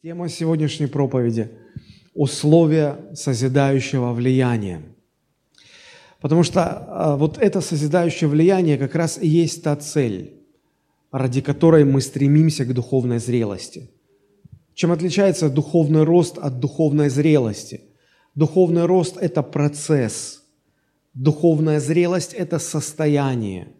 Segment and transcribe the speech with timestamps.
[0.00, 1.50] Тема сегодняшней проповеди–
[2.14, 4.80] условия созидающего влияния.
[6.20, 10.34] Потому что а, вот это созидающее влияние как раз и есть та цель,
[11.10, 13.90] ради которой мы стремимся к духовной зрелости.
[14.74, 17.80] Чем отличается духовный рост от духовной зрелости?
[18.36, 20.44] Духовный рост– это процесс,
[21.12, 23.72] духовная зрелость– это состояние–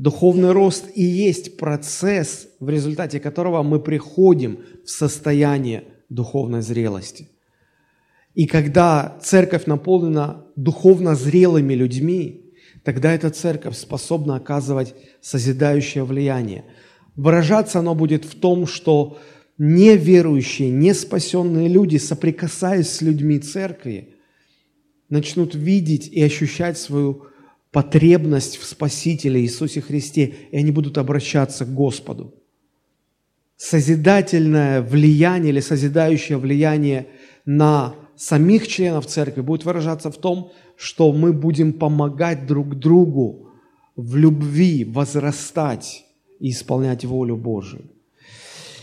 [0.00, 7.28] Духовный рост и есть процесс, в результате которого мы приходим в состояние духовной зрелости.
[8.34, 12.50] И когда церковь наполнена духовно зрелыми людьми,
[12.82, 16.64] тогда эта церковь способна оказывать созидающее влияние.
[17.14, 19.18] Выражаться оно будет в том, что
[19.58, 24.14] неверующие, неспасенные люди, соприкасаясь с людьми церкви,
[25.10, 27.26] начнут видеть и ощущать свою
[27.72, 32.34] потребность в Спасителе Иисусе Христе, и они будут обращаться к Господу.
[33.56, 37.06] Созидательное влияние или созидающее влияние
[37.44, 43.50] на самих членов церкви будет выражаться в том, что мы будем помогать друг другу
[43.96, 46.04] в любви возрастать
[46.38, 47.82] и исполнять волю Божию.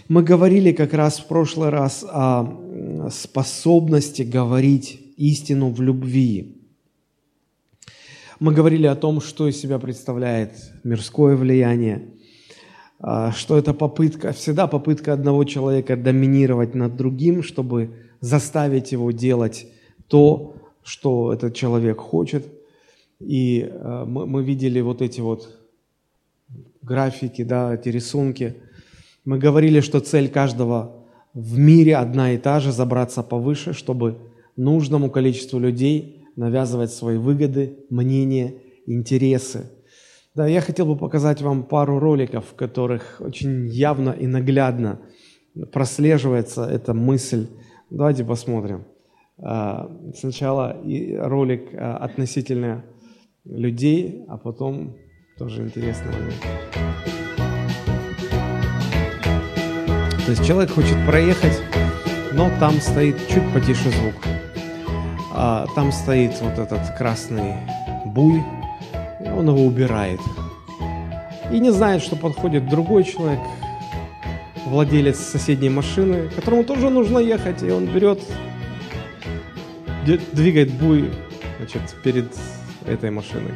[0.08, 6.57] Мы говорили как раз в прошлый раз о способности говорить истину в любви.
[8.40, 10.52] Мы говорили о том, что из себя представляет
[10.84, 12.10] мирское влияние,
[13.00, 19.66] а, что это попытка, всегда попытка одного человека доминировать над другим, чтобы заставить его делать
[20.08, 22.46] то, что этот человек хочет.
[23.20, 25.60] И а, мы, мы видели вот эти вот
[26.84, 28.54] графики, да, эти рисунки.
[29.26, 34.20] Мы говорили, что цель каждого в мире одна и та же– забраться повыше, чтобы
[34.56, 38.54] нужному количеству людей– навязывать свои выгоды, мнения,
[38.86, 39.72] интересы.
[40.36, 45.02] Да, я хотел бы показать вам пару роликов, в которых очень явно и наглядно
[45.74, 47.48] прослеживается эта мысль.
[47.90, 48.86] Давайте посмотрим.
[49.40, 50.78] А, сначала
[51.18, 52.86] ролик а, относительно
[53.44, 54.96] людей, а потом
[55.40, 56.42] тоже интересный момент.
[60.24, 61.60] То есть человек хочет проехать,
[62.34, 64.37] но там стоит чуть потише звук
[65.40, 67.54] а, там стоит вот этот красный
[68.06, 68.44] буй,
[69.24, 70.20] и он его убирает.
[71.52, 73.40] И не знает, что подходит другой человек,
[74.66, 78.20] владелец соседней машины, которому тоже нужно ехать, и он берет,
[80.34, 81.12] двигает буй
[81.60, 82.36] значит, перед
[82.88, 83.54] этой машиной.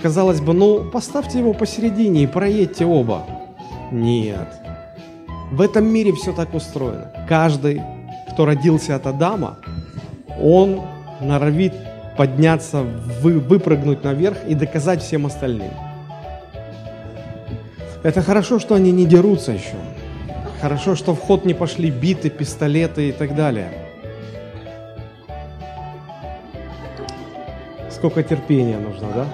[0.00, 3.26] Казалось бы, ну поставьте его посередине и проедьте оба.
[3.90, 4.48] Нет.
[5.50, 7.10] В этом мире все так устроено.
[7.28, 7.82] Каждый,
[8.30, 9.58] кто родился от Адама,
[10.40, 10.82] он
[11.20, 11.74] норовит
[12.16, 12.82] подняться,
[13.20, 15.70] вы, выпрыгнуть наверх и доказать всем остальным.
[18.02, 19.76] Это хорошо, что они не дерутся еще.
[20.60, 23.70] Хорошо, что в ход не пошли биты, пистолеты и так далее.
[27.90, 29.26] Сколько терпения нужно, да?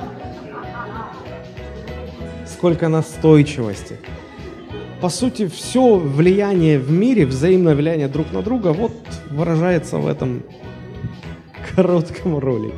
[2.46, 3.98] Сколько настойчивости.
[5.00, 8.92] По сути, все влияние в мире, взаимное влияние друг на друга, вот
[9.30, 10.42] выражается в этом
[11.74, 12.74] коротком ролике.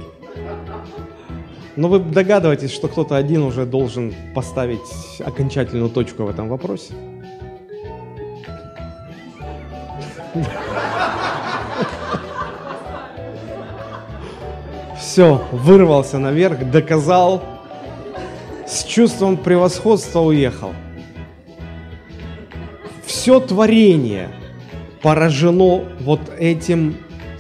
[1.77, 4.81] Но вы догадываетесь, что кто-то один уже должен поставить
[5.25, 6.95] окончательную точку в этом вопросе?
[14.99, 17.43] Все, вырвался наверх, доказал,
[18.67, 20.73] с чувством превосходства уехал.
[23.05, 24.31] Все творение
[25.03, 26.97] поражено вот этим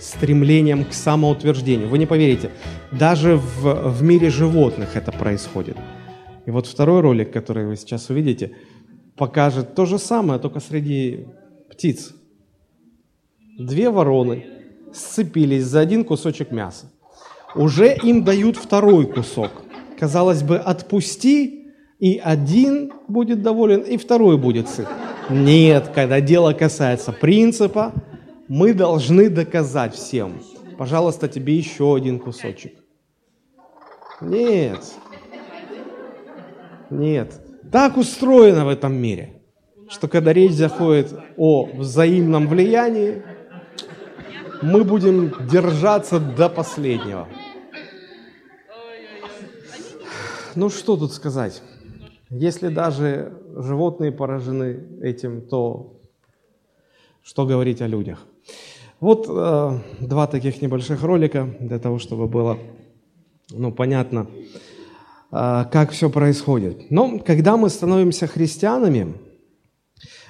[0.06, 1.88] стремлением к самоутверждению.
[1.88, 2.50] Вы не поверите,
[2.92, 5.76] даже в, в мире животных это происходит.
[6.46, 8.52] И вот второй ролик, который вы сейчас увидите,
[9.16, 11.26] покажет то же самое, только среди
[11.70, 12.14] птиц.
[13.58, 14.46] Две вороны
[14.94, 16.86] сцепились за один кусочек мяса.
[17.54, 19.50] Уже им дают второй кусок.
[19.98, 24.86] Казалось бы, отпусти, и один будет доволен, и второй будет сыт.
[25.30, 27.92] Нет, когда дело касается принципа,
[28.48, 30.40] мы должны доказать всем.
[30.78, 32.74] Пожалуйста, тебе еще один кусочек.
[34.20, 34.80] Нет.
[36.90, 37.40] Нет.
[37.72, 39.42] Так устроено в этом мире,
[39.88, 43.22] что когда речь заходит о взаимном влиянии,
[44.62, 47.28] мы будем держаться до последнего.
[50.54, 51.62] Ну что тут сказать?
[52.30, 56.00] Если даже животные поражены этим, то
[57.22, 58.26] что говорить о людях?
[59.00, 62.58] Вот э, два таких небольших ролика для того, чтобы было
[63.50, 64.26] ну, понятно,
[65.32, 66.90] э, как все происходит.
[66.90, 69.14] Но когда мы становимся христианами,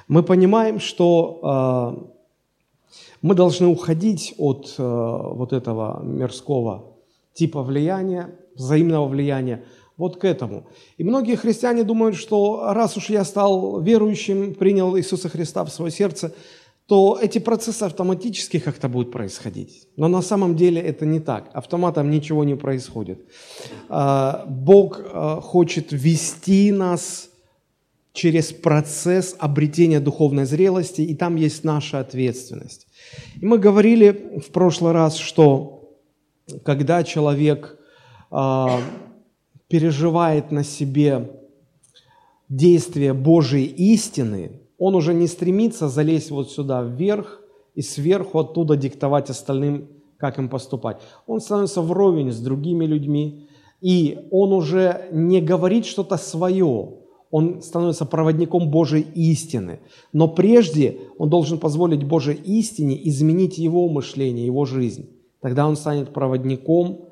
[0.08, 6.92] Мы понимаем, что э, мы должны уходить от э, вот этого мирского
[7.34, 9.64] типа влияния, взаимного влияния,
[9.96, 10.66] вот к этому.
[10.96, 15.90] И многие христиане думают, что раз уж я стал верующим, принял Иисуса Христа в свое
[15.90, 16.32] сердце,
[16.86, 19.88] то эти процессы автоматически как-то будут происходить.
[19.96, 21.50] Но на самом деле это не так.
[21.52, 23.18] Автоматом ничего не происходит.
[23.88, 27.28] А, Бог а, хочет вести нас
[28.12, 32.86] через процесс обретения духовной зрелости, и там есть наша ответственность.
[33.40, 35.98] И мы говорили в прошлый раз, что
[36.64, 37.78] когда человек
[38.30, 38.80] а,
[39.68, 41.32] переживает на себе
[42.48, 47.40] действие Божьей истины, он уже не стремится залезть вот сюда вверх
[47.74, 49.88] и сверху оттуда диктовать остальным,
[50.18, 50.98] как им поступать.
[51.26, 53.48] Он становится вровень с другими людьми,
[53.80, 56.94] и он уже не говорит что-то свое,
[57.30, 59.80] он становится проводником Божьей истины.
[60.12, 65.10] Но прежде он должен позволить Божьей истине изменить его мышление, его жизнь.
[65.40, 67.08] Тогда он станет проводником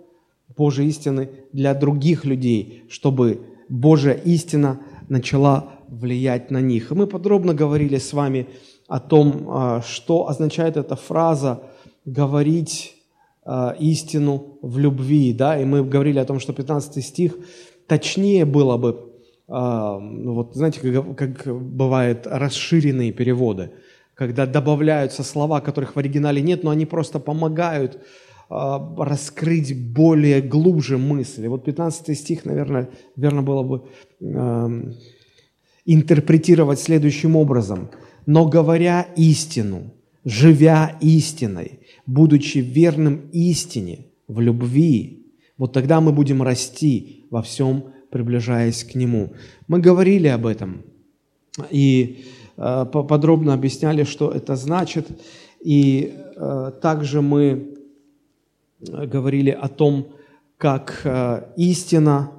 [0.56, 6.90] Божьей истины для других людей, чтобы Божья истина начала влиять на них.
[6.90, 8.46] И мы подробно говорили с вами
[8.88, 11.62] о том, а, что означает эта фраза
[12.04, 12.96] «говорить
[13.44, 15.32] а, истину в любви».
[15.32, 15.60] Да?
[15.60, 17.36] И мы говорили о том, что 15 стих
[17.86, 19.12] точнее было бы,
[19.48, 23.70] а, ну вот знаете, как, как бывают расширенные переводы,
[24.14, 28.00] когда добавляются слова, которых в оригинале нет, но они просто помогают
[28.50, 31.48] раскрыть более глубже мысли.
[31.48, 33.82] Вот 15 стих, наверное, верно было бы
[35.84, 37.90] интерпретировать следующим образом.
[38.26, 39.92] «Но говоря истину,
[40.25, 45.26] живя истиной, будучи верным истине в любви,
[45.58, 49.34] вот тогда мы будем расти во всем, приближаясь к Нему».
[49.69, 50.82] Мы говорили об этом
[51.70, 52.25] и
[52.56, 55.06] э, подробно объясняли, что это значит.
[55.60, 57.76] И э, также мы
[58.81, 60.08] говорили о том,
[60.56, 62.31] как э, истина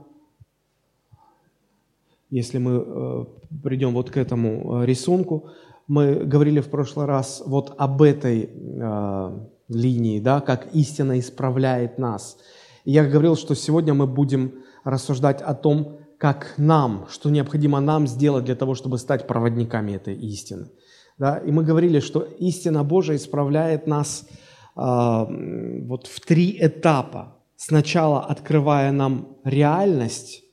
[2.36, 3.25] если мы э,
[3.63, 5.50] придем вот к этому э, рисунку,
[5.88, 9.39] мы говорили в прошлый раз вот об этой э,
[9.69, 12.38] линии, да, как истина исправляет нас.
[12.86, 18.07] И я говорил, что сегодня мы будем рассуждать о том, как нам, что необходимо нам
[18.07, 20.69] сделать для того, чтобы стать проводниками этой истины.
[21.18, 21.38] Да?
[21.38, 24.31] И мы говорили, что истина Божия исправляет нас э,
[24.77, 27.36] вот в три этапа.
[27.57, 30.44] Сначала открывая нам реальность,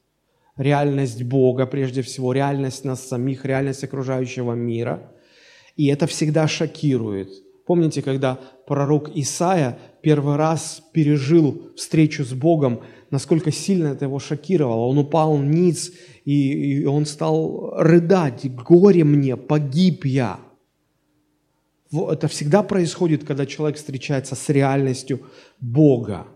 [0.62, 5.12] реальность Бога, прежде всего, реальность нас самих, реальность окружающего мира.
[5.76, 7.28] И это всегда шокирует.
[7.66, 12.80] Помните, когда пророк Исаия первый раз пережил встречу с Богом,
[13.10, 14.86] насколько сильно это его шокировало.
[14.86, 15.92] Он упал ниц,
[16.24, 18.46] и, и он стал рыдать.
[18.54, 20.40] «Горе мне, погиб я!»
[21.92, 25.20] Это всегда происходит, когда человек встречается с реальностью
[25.60, 26.26] Бога.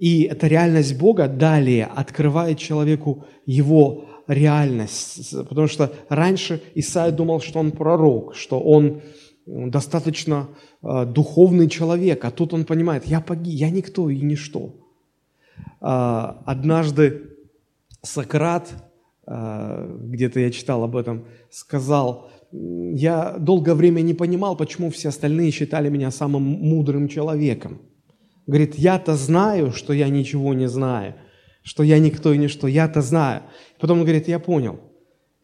[0.00, 5.30] И эта реальность Бога далее открывает человеку его реальность.
[5.48, 9.02] Потому что раньше Исаия думал, что он пророк, что он
[9.46, 10.48] достаточно
[10.82, 14.74] э, духовный человек, а тут он понимает, я погиб, я никто и ничто.
[15.82, 17.36] Э, однажды
[18.00, 18.72] Сократ,
[19.26, 25.50] э, где-то я читал об этом, сказал, я долгое время не понимал, почему все остальные
[25.50, 27.80] считали меня самым мудрым человеком.
[28.50, 31.14] Говорит, я-то знаю, что я ничего не знаю,
[31.62, 33.42] что я никто и ничто, я-то знаю.
[33.78, 34.80] Потом он говорит, я понял.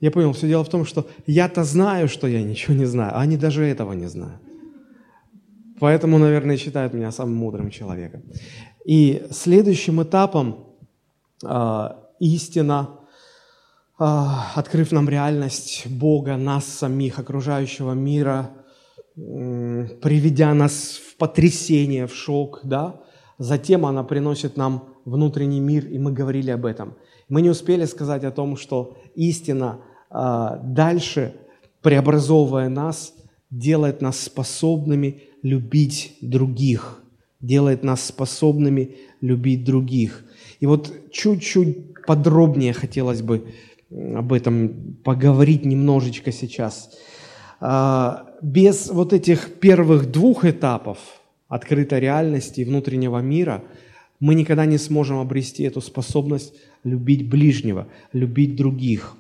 [0.00, 3.20] Я понял, все дело в том, что я-то знаю, что я ничего не знаю, а
[3.20, 4.42] они даже этого не знают.
[5.78, 8.22] Поэтому, наверное, считают меня самым мудрым человеком.
[8.84, 10.74] И следующим этапом
[11.44, 12.88] э, истина,
[14.00, 14.04] э,
[14.56, 18.50] открыв нам реальность Бога, нас самих, окружающего мира,
[19.16, 23.00] приведя нас потрясение, в шок, да,
[23.38, 26.94] затем она приносит нам внутренний мир, и мы говорили об этом.
[27.28, 29.80] Мы не успели сказать о том, что истина
[30.10, 31.34] э, дальше,
[31.80, 33.14] преобразовывая нас,
[33.50, 37.02] делает нас способными любить других,
[37.40, 40.24] делает нас способными любить других.
[40.60, 43.54] И вот чуть-чуть подробнее хотелось бы
[43.90, 46.90] об этом поговорить немножечко сейчас.
[47.60, 50.98] А, без вот этих первых двух этапов
[51.48, 53.62] открытой реальности и внутреннего мира
[54.18, 59.16] мы никогда не сможем обрести эту способность любить ближнего, любить других.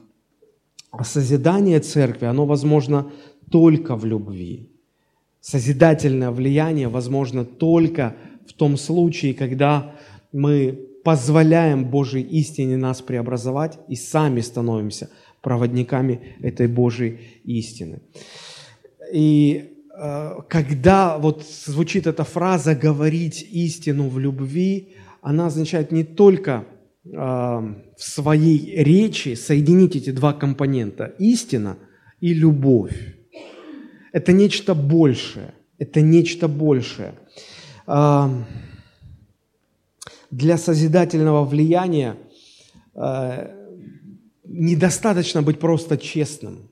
[0.90, 3.10] А созидание церкви, оно возможно
[3.50, 4.70] только в любви.
[5.40, 8.16] Созидательное влияние возможно только
[8.48, 9.94] в том случае, когда
[10.32, 15.08] мы позволяем Божьей истине нас преобразовать и сами становимся
[15.40, 18.00] проводниками этой Божьей истины.
[19.12, 26.64] И э, когда вот звучит эта фраза «говорить истину в любви», она означает не только
[27.04, 31.78] э, в своей речи соединить эти два компонента– истина
[32.20, 33.16] и любовь.
[34.12, 35.54] Это нечто большее.
[35.78, 37.14] Это нечто большее.
[37.86, 38.28] Э,
[40.30, 42.16] для созидательного влияния
[44.44, 46.70] недостаточно быть просто честным.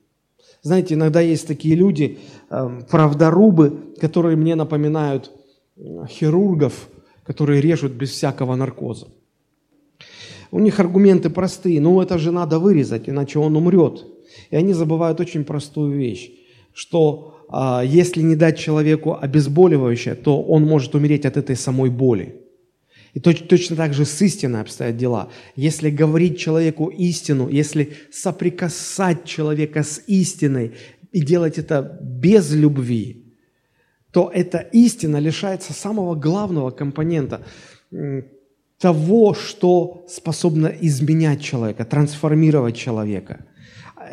[0.64, 2.18] Знаете, иногда есть такие люди,
[2.48, 5.30] э, правдорубы, которые мне напоминают
[5.76, 6.88] э, хирургов,
[7.22, 9.08] которые режут без всякого наркоза.
[10.50, 14.06] У них аргументы простые, ну это же надо вырезать, иначе он умрет.
[14.50, 16.30] И они забывают очень простую вещь,
[16.72, 22.40] что а, если не дать человеку обезболивающее, то он может умереть от этой самой боли.
[23.14, 25.30] И точно так же с истиной обстоят дела.
[25.54, 30.72] Если говорить человеку истину, если соприкасать человека с истиной
[31.12, 33.24] и делать это без любви,
[34.10, 37.46] то эта истина лишается самого главного компонента
[38.80, 43.46] того, что способно изменять человека, трансформировать человека.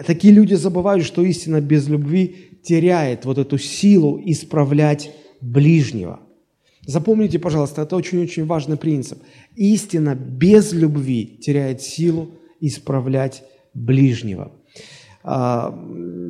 [0.05, 6.19] Такие люди забывают, что истина без любви теряет вот эту силу исправлять ближнего–
[6.85, 9.19] Запомните, пожалуйста, это очень-очень важный принцип.
[9.55, 14.51] Истина без любви теряет силу исправлять ближнего.
[15.23, 15.77] А,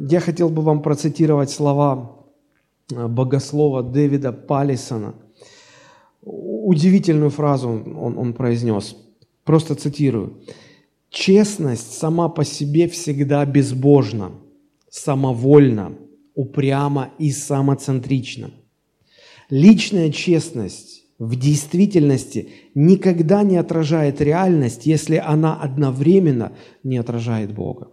[0.09, 2.25] я хотел бы вам процитировать слова
[2.93, 5.15] а, богослова Дэвида Палисона.
[6.21, 8.95] Удивительную фразу он, он произнес.
[9.43, 10.41] Просто цитирую.
[11.09, 14.31] «Честность сама по себе всегда безбожна,
[14.89, 15.93] самовольна,
[16.35, 18.51] упряма и самоцентрична.
[19.51, 26.53] Личная честность в действительности никогда не отражает реальность, если она одновременно
[26.83, 27.89] не отражает Бога.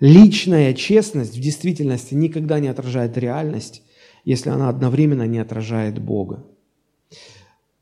[0.00, 3.82] Личная честность в действительности никогда не отражает реальность,
[4.24, 6.46] если она одновременно не отражает Бога.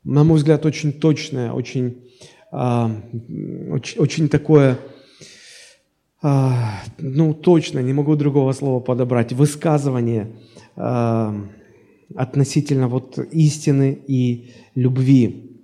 [0.03, 2.09] На мой взгляд, очень точное, очень,
[2.51, 2.89] э,
[3.71, 4.79] очень, очень такое,
[6.21, 6.49] э,
[6.97, 10.35] ну, точно, не могу другого слова подобрать, высказывание
[10.75, 11.33] э,
[12.15, 15.61] относительно вот истины и любви.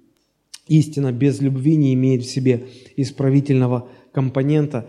[0.68, 4.88] Истина без любви не имеет в себе исправительного компонента.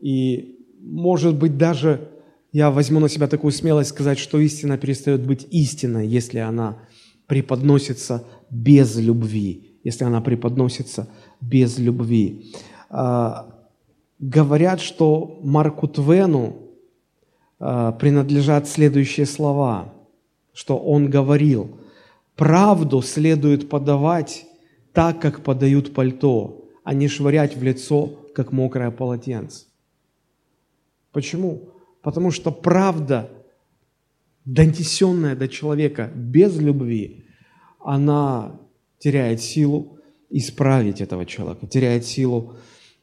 [0.00, 2.08] И, может быть, даже
[2.52, 6.78] я возьму на себя такую смелость сказать, что истина перестает быть истиной, если она
[7.26, 11.08] преподносится без любви, если она преподносится
[11.40, 12.52] без любви.
[12.88, 13.52] А,
[14.20, 16.56] говорят, что Марку Твену
[17.58, 19.92] а, принадлежат следующие слова–
[20.56, 21.78] что он говорил,
[22.34, 24.46] правду следует подавать
[24.94, 29.66] так, как подают пальто, а не швырять в лицо, как мокрое полотенце.
[31.12, 31.68] Почему?
[32.00, 33.30] Потому что правда,
[34.46, 37.26] донесенная до человека без любви,
[37.78, 38.58] она
[38.98, 39.98] теряет силу
[40.30, 42.56] исправить этого человека, теряет силу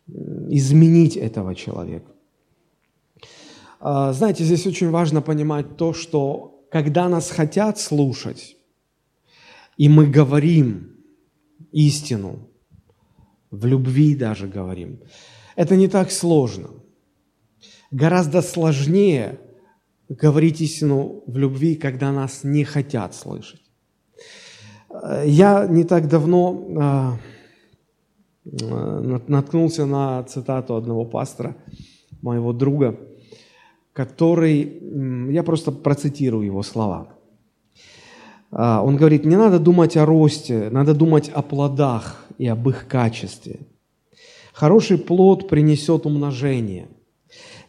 [0.08, 2.12] изменить этого человека.
[3.80, 8.58] А, знаете, здесь очень важно понимать то, что когда нас хотят слушать,
[9.78, 10.96] и мы говорим
[11.72, 12.50] истину,
[13.52, 15.00] в любви даже говорим,
[15.56, 16.72] это не так сложно.
[17.92, 19.40] Гораздо сложнее
[20.10, 23.62] говорить истину в любви, когда нас не хотят слышать.
[25.26, 27.20] Я не так давно а,
[28.64, 31.56] а, наткнулся на цитату одного пастора,
[32.24, 33.00] моего друга–
[33.94, 34.82] который,
[35.32, 37.08] я просто процитирую его слова.
[38.52, 42.88] А, он говорит, не надо думать о росте, надо думать о плодах и об их
[42.88, 43.60] качестве.
[44.52, 46.88] Хороший плод принесет умножение.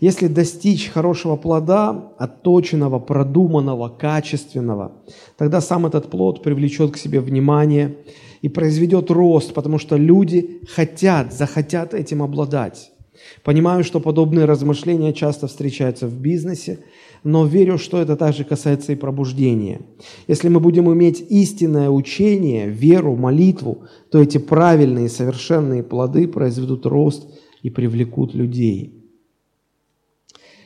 [0.00, 4.92] Если достичь хорошего плода, отточенного, продуманного, качественного,
[5.38, 7.96] тогда сам этот плод привлечет к себе внимание
[8.42, 12.92] и произведет рост, потому что люди хотят, захотят этим обладать.
[13.42, 16.80] Понимаю, что подобные размышления часто встречаются в бизнесе,
[17.22, 19.82] но верю, что это также касается и пробуждения.
[20.26, 27.28] Если мы будем иметь истинное учение, веру, молитву, то эти правильные, совершенные плоды произведут рост
[27.62, 29.04] и привлекут людей.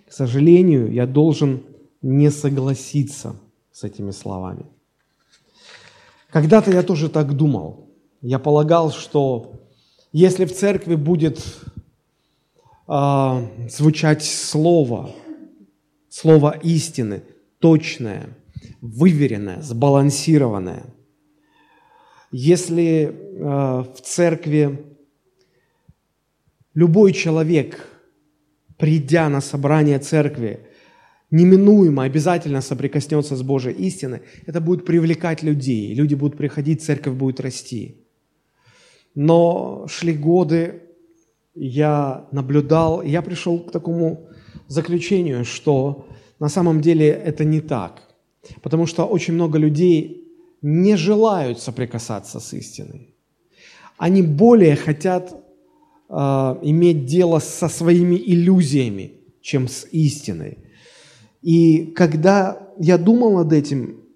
[0.08, 1.62] К сожалению, я должен
[2.02, 3.36] не согласиться
[3.72, 4.66] с этими словами.
[6.30, 7.90] Когда-то я тоже так думал.
[8.20, 9.52] Я полагал, что
[10.12, 11.44] если в церкви будет
[12.88, 15.14] э, звучать слово,
[16.08, 17.22] слово истины,
[17.58, 18.28] точное,
[18.80, 20.84] выверенное, сбалансированное.
[22.30, 24.84] Если э, в церкви
[26.74, 27.98] любой человек
[28.78, 30.60] придя на собрание церкви,
[31.30, 35.94] неминуемо, обязательно соприкоснется с Божьей истиной, это будет привлекать людей.
[35.94, 38.06] Люди будут приходить, церковь будет расти.
[39.14, 40.82] Но шли годы,
[41.60, 44.28] я наблюдал, и я пришел к такому
[44.68, 46.06] заключению, что
[46.40, 48.02] на самом деле это не так.
[48.62, 50.24] Потому что очень много людей
[50.62, 53.14] не желают соприкасаться с истиной.
[53.96, 55.32] Они более хотят
[56.08, 56.14] э,
[56.62, 60.58] иметь дело со своими иллюзиями, чем с истиной.
[61.42, 64.07] И когда я думал над этим,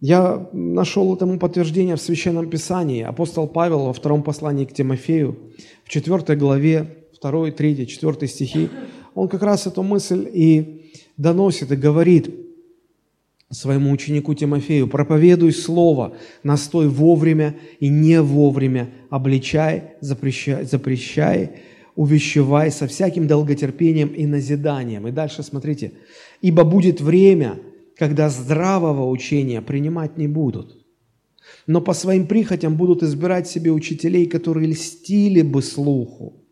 [0.00, 3.02] я нашел этому подтверждение в Священном Писании.
[3.02, 5.38] Апостол Павел во втором послании к Тимофею,
[5.84, 8.68] в четвертой главе, 2, 3, 4 стихи,
[9.14, 12.28] он как раз эту мысль и доносит, и говорит
[13.50, 21.50] своему ученику Тимофею, «Проповедуй Слово, настой вовремя и не вовремя, обличай, запрещай, запрещай
[21.94, 25.08] увещевай со всяким долготерпением и назиданием».
[25.08, 25.92] И дальше смотрите,
[26.42, 27.60] «Ибо будет время,
[27.96, 30.84] когда здравого учения принимать не будут,
[31.66, 36.44] но по своим прихотям будут избирать себе учителей, которые льстили бы слуху,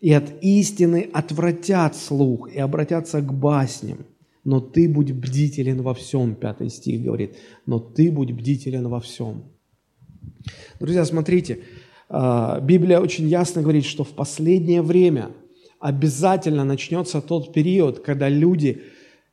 [0.00, 4.04] и от истины отвратят слух и обратятся к басням.
[4.44, 9.44] Но ты будь бдителен во всем, пятый стих говорит, но ты будь бдителен во всем.
[10.80, 11.60] Друзья, смотрите,
[12.08, 15.30] а, Библия очень ясно говорит, что в последнее время
[15.78, 18.82] обязательно начнется тот период, когда люди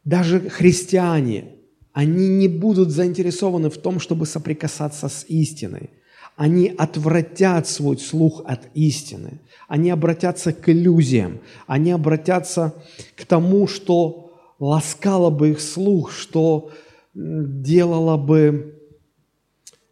[0.03, 1.55] даже христиане,
[1.93, 5.89] они не будут заинтересованы в том, чтобы соприкасаться с истиной.
[6.35, 9.41] Они отвратят свой слух от истины.
[9.67, 11.41] Они обратятся к иллюзиям.
[11.67, 12.73] Они обратятся
[13.15, 16.71] к тому, что ласкало бы их слух, что
[17.13, 18.79] делало бы,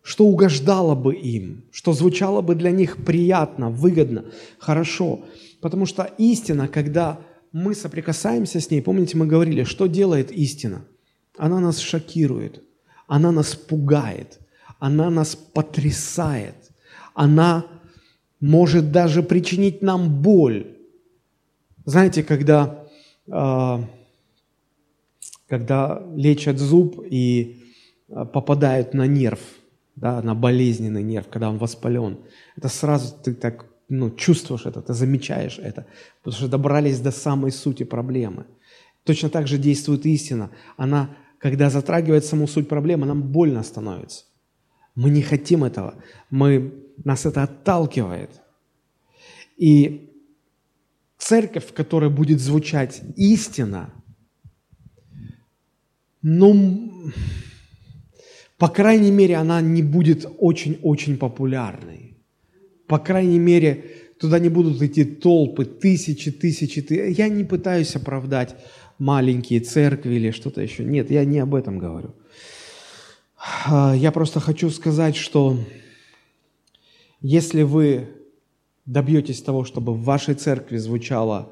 [0.01, 4.25] что угождало бы им, что звучало бы для них приятно, выгодно,
[4.57, 5.25] хорошо.
[5.59, 7.19] Потому что истина, когда
[7.51, 10.86] мы соприкасаемся с ней, помните, мы говорили, что делает истина?
[11.38, 12.63] Она нас шокирует,
[13.08, 14.39] она нас пугает,
[14.79, 16.55] она нас потрясает,
[17.14, 17.66] она
[18.40, 20.77] может даже причинить нам боль.
[21.86, 22.86] Знаете, когда,
[23.27, 23.83] э,
[25.48, 27.64] когда лечат зуб и
[28.10, 29.40] а, попадают на нерв,
[29.96, 32.20] да, на болезненный нерв, когда он воспален,
[32.55, 35.85] это сразу ты так ну, чувствуешь это, ты замечаешь это,
[36.21, 38.45] потому что добрались до самой сути проблемы.
[39.03, 40.51] Точно так же действует истина.
[40.75, 44.25] Она, когда затрагивает саму суть проблемы, нам больно становится.
[44.95, 45.93] Мы не хотим этого.
[46.29, 46.73] Мы,
[47.05, 48.41] нас это отталкивает.
[49.55, 50.11] И
[51.17, 53.93] церковь, в которой будет звучать истина,
[56.21, 56.91] ну,
[58.57, 62.06] по крайней мере, она не будет очень-очень популярной
[62.87, 63.85] по крайней мере,
[64.19, 66.85] туда не будут идти толпы, тысячи, тысячи.
[67.11, 68.55] Я не пытаюсь оправдать
[68.97, 70.83] маленькие церкви или что-то еще.
[70.83, 72.15] Нет, я не об этом говорю.
[73.65, 75.59] А, я просто хочу сказать, что
[77.21, 78.09] если вы
[78.85, 81.51] добьетесь того, чтобы в вашей церкви звучала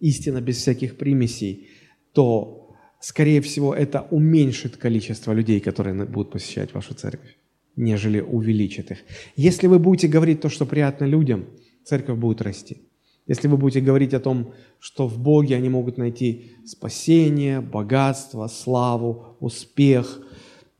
[0.00, 1.68] истина без всяких примесей,
[2.12, 7.36] то, скорее всего, это уменьшит количество людей, которые будут посещать вашу церковь
[7.76, 8.98] нежели увеличит их.
[9.36, 11.46] Если вы будете говорить то, что приятно людям,
[11.84, 12.82] церковь будет расти.
[13.26, 19.36] Если вы будете говорить о том, что в Боге они могут найти спасение, богатство, славу,
[19.40, 20.20] успех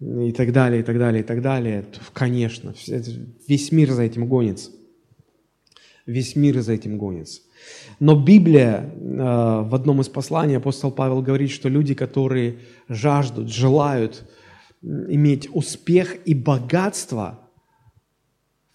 [0.00, 2.74] и так далее, и так далее, и так далее, то, конечно,
[3.46, 4.70] весь мир за этим гонится.
[6.04, 7.42] Весь мир за этим гонится.
[8.00, 9.14] Но Библия, э,
[9.62, 12.56] в одном из посланий апостол Павел говорит, что люди, которые
[12.88, 14.28] жаждут, желают
[14.82, 17.48] иметь успех и богатство,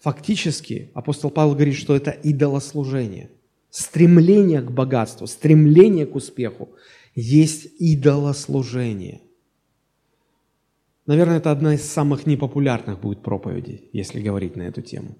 [0.00, 3.30] фактически апостол Павел говорит, что это идолослужение.
[3.70, 6.70] Стремление к богатству, стремление к успеху
[7.14, 9.20] есть идолослужение.
[11.06, 15.16] Наверное, это одна из самых непопулярных будет проповедей, если говорить на эту тему.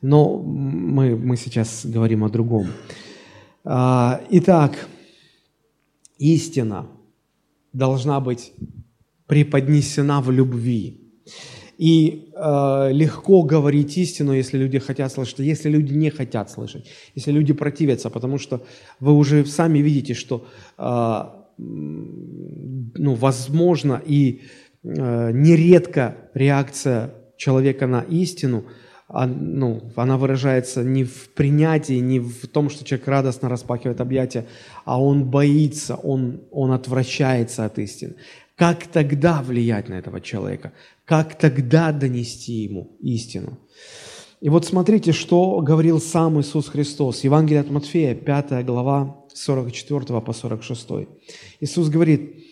[0.00, 2.68] Но мы, мы сейчас говорим о другом.
[3.64, 4.88] А, итак,
[6.18, 6.86] истина
[7.72, 8.52] должна быть
[9.28, 11.00] преподнесена в любви.
[11.78, 17.30] И э, легко говорить истину, если люди хотят слышать, если люди не хотят слышать, если
[17.30, 18.60] люди противятся, потому что
[18.98, 20.44] вы уже сами видите, что
[20.76, 21.22] э,
[21.58, 24.40] ну, возможно и
[24.82, 28.64] э, нередко реакция человека на истину,
[29.08, 34.46] а, ну, она выражается не в принятии, не в том, что человек радостно распахивает объятия,
[34.84, 38.14] а он боится, он, он отвращается от истины.
[38.58, 40.72] Как тогда влиять на этого человека?
[41.04, 43.56] Как тогда донести ему истину?
[44.40, 47.22] И вот смотрите, что говорил сам Иисус Христос.
[47.22, 50.88] Евангелие от Матфея, 5 глава, 44 по 46.
[51.60, 52.46] Иисус говорит,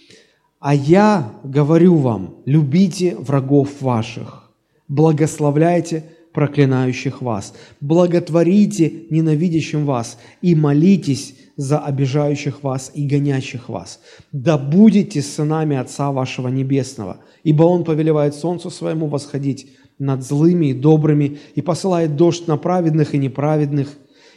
[0.60, 4.52] «А я говорю вам, любите врагов ваших,
[4.86, 14.00] благословляйте проклинающих вас, благотворите ненавидящим вас и молитесь за обижающих вас и гонящих вас.
[14.32, 20.74] Да будете сынами Отца вашего Небесного, ибо Он повелевает солнцу своему восходить над злыми и
[20.74, 23.88] добрыми и посылает дождь на праведных и неправедных.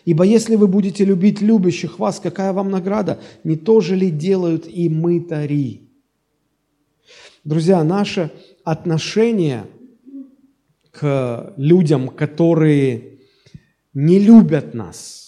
[0.06, 3.20] Ибо если вы будете любить любящих вас, какая вам награда?
[3.44, 5.82] Не то же ли делают и мытари?
[7.44, 8.32] Друзья, наше
[8.64, 9.66] отношение
[10.92, 13.20] к людям, которые
[13.94, 15.18] не любят нас–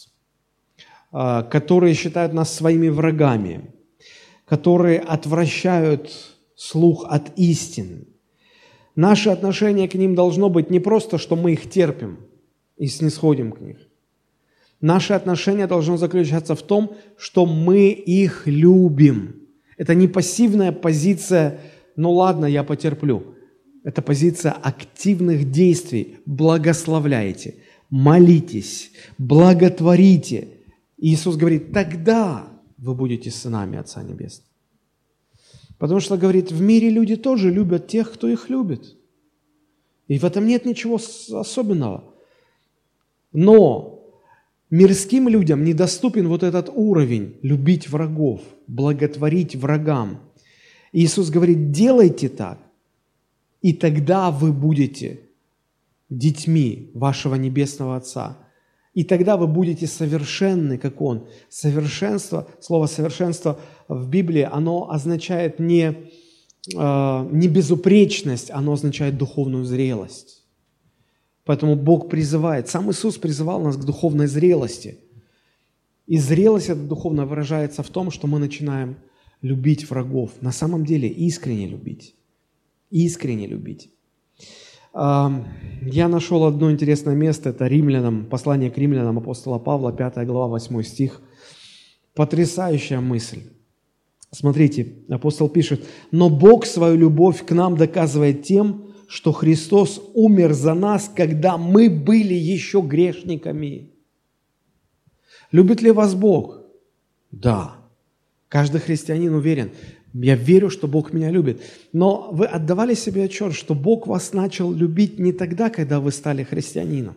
[1.12, 3.74] которые считают нас своими врагами,
[4.46, 6.12] которые отвращают
[6.56, 8.08] слух от истины.
[8.96, 12.20] Наше отношение к ним должно быть не просто, что мы их терпим
[12.78, 13.78] и снисходим к них.
[14.80, 19.36] Наше отношение должно заключаться в том, что мы их любим.
[19.78, 21.60] Это не пассивная позиция
[21.96, 23.36] «ну ладно, я потерплю».
[23.84, 26.18] Это позиция активных действий.
[26.26, 27.56] Благословляйте,
[27.90, 30.48] молитесь, благотворите–
[31.02, 34.48] Иисус говорит, тогда вы будете сынами Отца Небесного.
[35.80, 38.96] Потому что, говорит, в мире люди тоже любят тех, кто их любит.
[40.08, 41.00] И в этом нет ничего
[41.40, 42.14] особенного.
[43.34, 44.04] Но
[44.70, 50.20] мирским людям недоступен вот этот уровень любить врагов, благотворить врагам.
[50.92, 52.60] Иисус говорит, делайте так,
[53.64, 55.22] и тогда вы будете
[56.10, 58.38] детьми вашего Небесного Отца–
[58.94, 61.28] и тогда вы будете совершенны, как Он.
[61.50, 65.96] Совершенство, слово совершенство в Библии, оно означает не,
[66.76, 70.44] э, не безупречность, оно означает духовную зрелость.
[71.46, 75.00] Поэтому Бог призывает, сам Иисус призывал нас к духовной зрелости.
[76.06, 78.98] И зрелость эта духовная выражается в том, что мы начинаем
[79.42, 80.32] любить врагов.
[80.42, 82.16] На самом деле искренне любить.
[82.90, 83.90] Искренне любить.
[84.94, 90.84] Я нашел одно интересное место, это римлянам, послание к римлянам апостола Павла, 5 глава, 8
[90.84, 91.22] стих.
[92.14, 93.44] Потрясающая мысль.
[94.32, 100.74] Смотрите, апостол пишет, «Но Бог свою любовь к нам доказывает тем, что Христос умер за
[100.74, 103.92] нас, когда мы были еще грешниками».
[105.52, 106.62] Любит ли вас Бог?
[107.32, 107.76] Да.
[108.48, 109.72] Каждый христианин уверен,
[110.14, 111.62] я верю, что Бог меня любит.
[111.94, 116.44] Но вы отдавали себе отчет, что Бог вас начал любить не тогда, когда вы стали
[116.44, 117.16] христианином.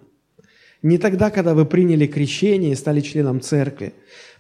[0.83, 3.95] Не тогда, когда вы приняли крещение и стали членом церкви.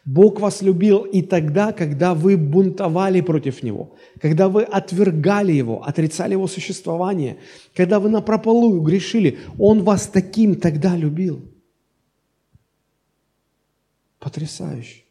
[0.04, 6.32] Бог вас любил и тогда, когда вы бунтовали против Него, когда вы отвергали Его, отрицали
[6.32, 7.38] Его существование,
[7.74, 9.38] когда вы напропалую грешили.
[9.58, 11.40] Он вас таким тогда любил.
[14.18, 15.03] Потрясающе.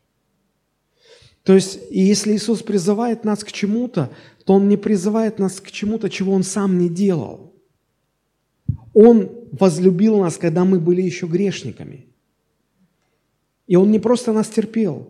[1.44, 4.12] То есть, если Иисус призывает нас к чему-то,
[4.46, 7.54] то Он не призывает нас к чему-то, чего Он сам не делал.
[8.94, 12.08] Он возлюбил нас, когда мы были еще грешниками.
[13.68, 15.10] И Он не просто нас терпел,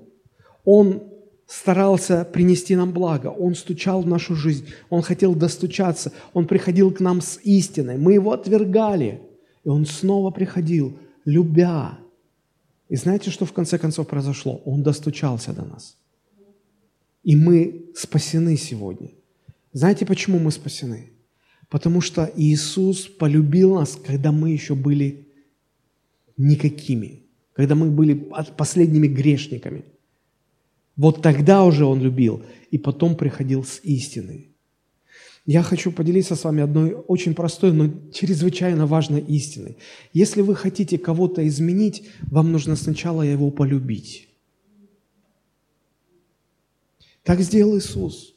[0.63, 1.03] Он
[1.45, 6.99] старался принести нам благо, Он стучал в нашу жизнь, Он хотел достучаться, Он приходил к
[6.99, 9.21] нам с истиной, мы Его отвергали,
[9.63, 11.99] и Он снова приходил, любя.
[12.89, 14.61] И знаете, что в конце концов произошло?
[14.65, 15.97] Он достучался до нас–
[17.23, 19.11] и мы спасены сегодня.
[19.71, 21.11] Знаете, почему мы спасены?
[21.69, 25.27] Потому что Иисус полюбил нас, когда мы еще были
[26.37, 28.13] никакими, когда мы были
[28.57, 29.85] последними грешниками.
[30.95, 34.49] Вот тогда уже Он любил, и потом приходил с истиной.
[35.45, 39.77] Я хочу поделиться с вами одной очень простой, но чрезвычайно важной истиной.
[40.13, 44.29] Если вы хотите кого-то изменить, вам нужно сначала его полюбить.
[47.23, 48.35] Так сделал Иисус.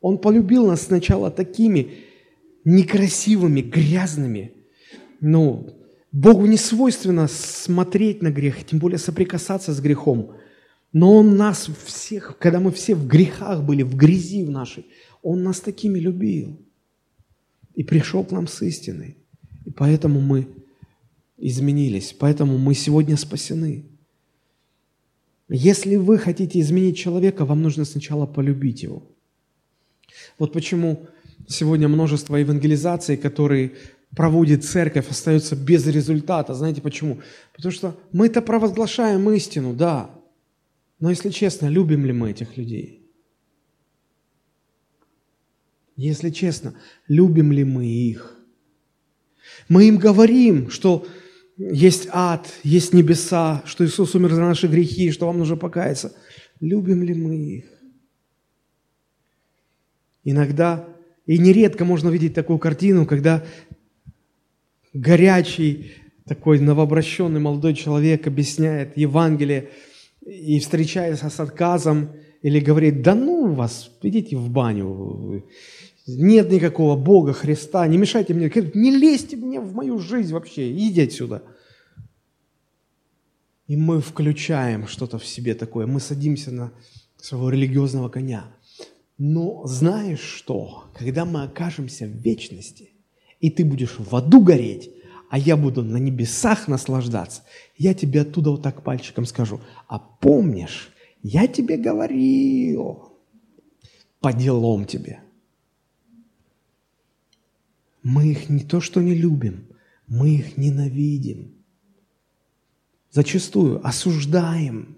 [0.00, 2.04] Он полюбил нас сначала такими
[2.64, 4.52] некрасивыми, грязными.
[5.20, 5.74] Ну,
[6.12, 10.32] Богу не свойственно смотреть на грех, тем более соприкасаться с грехом.
[10.92, 14.86] Но Он нас всех, когда мы все в грехах были, в грязи в нашей,
[15.22, 16.58] Он нас такими любил.
[17.74, 19.16] И пришел к нам с истиной.
[19.64, 20.48] И поэтому мы
[21.36, 23.84] изменились, поэтому мы сегодня спасены.
[25.48, 29.02] Если вы хотите изменить человека, вам нужно сначала полюбить его.
[30.38, 31.06] Вот почему
[31.46, 33.72] сегодня множество евангелизаций, которые
[34.14, 36.54] проводит церковь, остаются без результата.
[36.54, 37.20] Знаете почему?
[37.54, 40.10] Потому что мы-то провозглашаем истину, да.
[41.00, 43.06] Но если честно, любим ли мы этих людей?
[45.96, 46.74] Если честно,
[47.08, 48.34] любим ли мы их?
[49.68, 51.06] Мы им говорим, что
[51.58, 56.14] есть ад, есть небеса, что Иисус умер за наши грехи, что вам нужно покаяться.
[56.60, 57.64] Любим ли мы их?
[60.24, 60.88] Иногда
[61.26, 63.44] и нередко можно видеть такую картину, когда
[64.92, 65.92] горячий,
[66.26, 69.70] такой новообращенный молодой человек объясняет Евангелие
[70.24, 75.44] и встречается с отказом или говорит, да ну вас, идите в баню,
[76.08, 81.02] нет никакого Бога, Христа, не мешайте мне, не лезьте мне в мою жизнь вообще, иди
[81.02, 81.42] отсюда.
[83.66, 86.72] И мы включаем что-то в себе такое, мы садимся на
[87.18, 88.46] своего религиозного коня.
[89.18, 90.84] Но знаешь что?
[90.94, 92.92] Когда мы окажемся в вечности,
[93.40, 94.90] и ты будешь в аду гореть,
[95.28, 97.42] а я буду на небесах наслаждаться,
[97.76, 100.90] я тебе оттуда вот так пальчиком скажу, а помнишь,
[101.22, 103.12] я тебе говорил,
[104.20, 105.20] по делам тебе.
[108.10, 109.66] Мы их не то что не любим,
[110.06, 111.52] мы их ненавидим.
[113.10, 114.96] Зачастую осуждаем,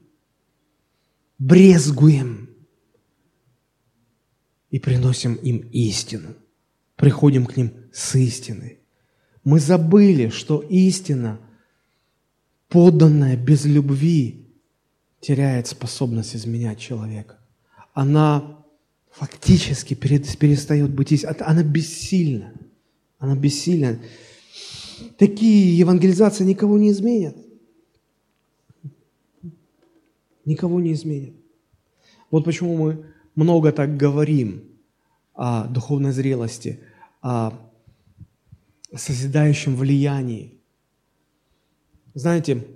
[1.37, 2.51] брезгуем
[4.71, 6.37] и приносим им истину.
[6.95, 8.79] Приходим к ним с истиной.
[9.43, 11.41] Мы забыли, что истина,
[12.69, 14.55] поданная без любви,
[15.21, 17.41] теряет способность изменять человека.
[17.93, 18.65] Она
[19.11, 21.35] фактически перестает быть истиной.
[21.41, 22.53] Она бессильна.
[23.21, 24.01] Она бессильна.
[25.19, 27.37] Такие евангелизации никого не изменят.
[30.47, 31.35] Никого не изменят.
[32.31, 34.65] Вот почему мы много так говорим
[35.35, 36.81] о духовной зрелости,
[37.21, 37.53] о
[38.95, 40.59] созидающем влиянии.
[42.15, 42.67] Знаете,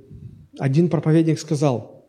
[0.58, 2.06] один проповедник сказал,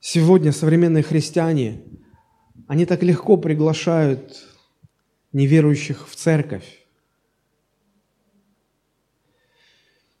[0.00, 1.82] сегодня современные христиане,
[2.66, 4.51] они так легко приглашают
[5.32, 6.86] неверующих в церковь.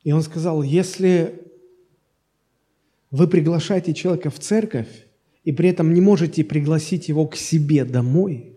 [0.04, 1.42] И он сказал, если
[3.10, 5.06] вы приглашаете человека в церковь,
[5.44, 8.56] и при этом не можете пригласить его к себе домой,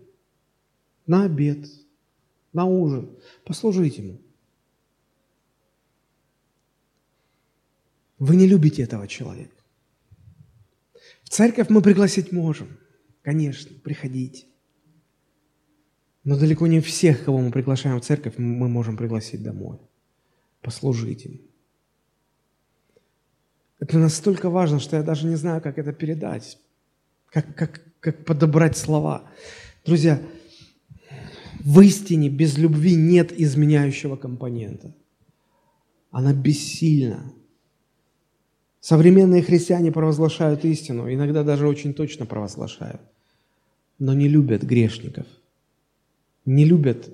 [1.06, 1.68] на обед,
[2.52, 4.20] на ужин, послужите ему.
[8.18, 9.54] Вы не любите этого человека.
[11.22, 12.78] В церковь мы пригласить можем,
[13.22, 14.46] конечно, приходите.
[16.26, 19.78] Но далеко не всех, кого мы приглашаем в церковь, мы можем пригласить домой.
[20.60, 21.40] Послужить им.
[23.78, 26.58] Это настолько важно, что я даже не знаю, как это передать,
[27.30, 29.22] как, как, как подобрать слова.
[29.84, 30.20] Друзья,
[31.60, 34.92] в истине без любви нет изменяющего компонента.
[36.10, 37.32] Она бессильна.
[38.80, 43.00] Современные христиане провозглашают истину, иногда даже очень точно провозглашают,
[44.00, 45.26] но не любят грешников,
[46.46, 47.10] не любят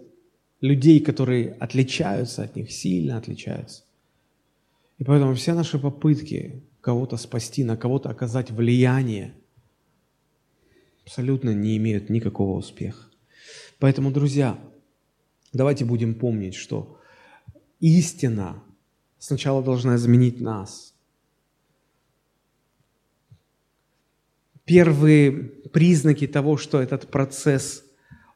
[0.61, 3.83] людей, которые отличаются от них, сильно отличаются.
[4.99, 9.35] И поэтому все наши попытки кого-то спасти, на кого-то оказать влияние,
[11.05, 13.09] абсолютно не имеют никакого успеха.
[13.79, 14.59] Поэтому, друзья,
[15.53, 17.01] давайте будем помнить, что
[17.81, 18.63] истина
[19.19, 20.95] сначала должна изменить нас.
[24.65, 25.33] Первые
[25.73, 27.85] признаки того, что этот процесс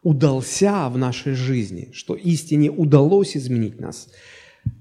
[0.09, 4.09] удался в нашей жизни, что истине удалось изменить нас–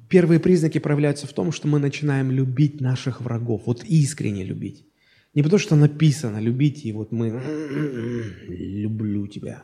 [0.09, 4.85] Первые признаки проявляются в том, что мы начинаем любить наших врагов, вот искренне любить.
[5.33, 7.29] Не потому, что написано любить, и вот мы
[8.47, 9.63] люблю тебя,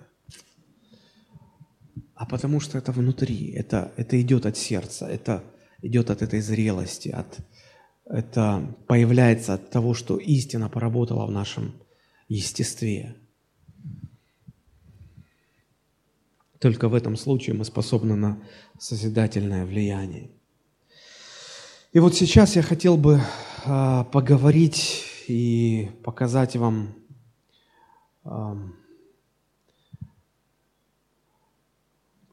[2.16, 5.44] а потому что это внутри, это, это идет от сердца, это
[5.82, 7.38] идет от этой зрелости, от,
[8.06, 11.74] это появляется от того, что истина поработала в нашем
[12.28, 13.16] естестве.
[16.62, 18.38] Только в этом случае мы способны на
[18.78, 20.30] созидательное влияние.
[21.92, 23.20] И вот сейчас я хотел бы
[23.66, 26.94] а, поговорить и показать вам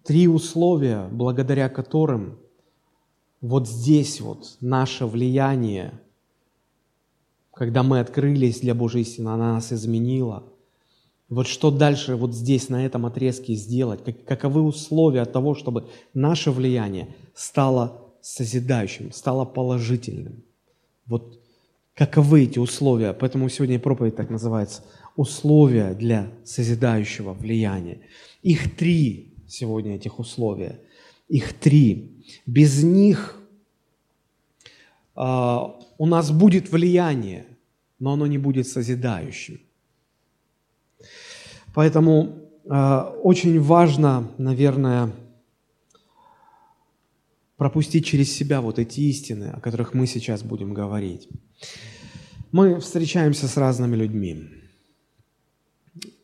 [0.04, 2.38] три условия, благодаря которым
[3.40, 5.98] вот здесь вот наше влияние,
[7.54, 10.44] когда мы открылись для Божьей истины, она нас изменила–
[11.28, 14.02] вот что дальше вот здесь, на этом отрезке сделать?
[14.02, 20.42] Как, каковы условия того, чтобы наше влияние стало созидающим, стало положительным?
[21.06, 21.38] Вот
[21.94, 23.12] каковы эти условия?
[23.12, 24.82] Поэтому сегодня проповедь так называется
[25.16, 27.98] «Условия для созидающего влияния».
[28.42, 30.80] Их три сегодня, этих условия.
[31.28, 32.24] Их три.
[32.46, 33.38] Без них
[35.14, 37.44] э, у нас будет влияние,
[37.98, 39.60] но оно не будет созидающим.
[41.74, 45.12] Поэтому э, очень важно, наверное,
[47.56, 51.28] пропустить через себя вот эти истины, о которых мы сейчас будем говорить.
[52.52, 54.48] Мы встречаемся с разными людьми.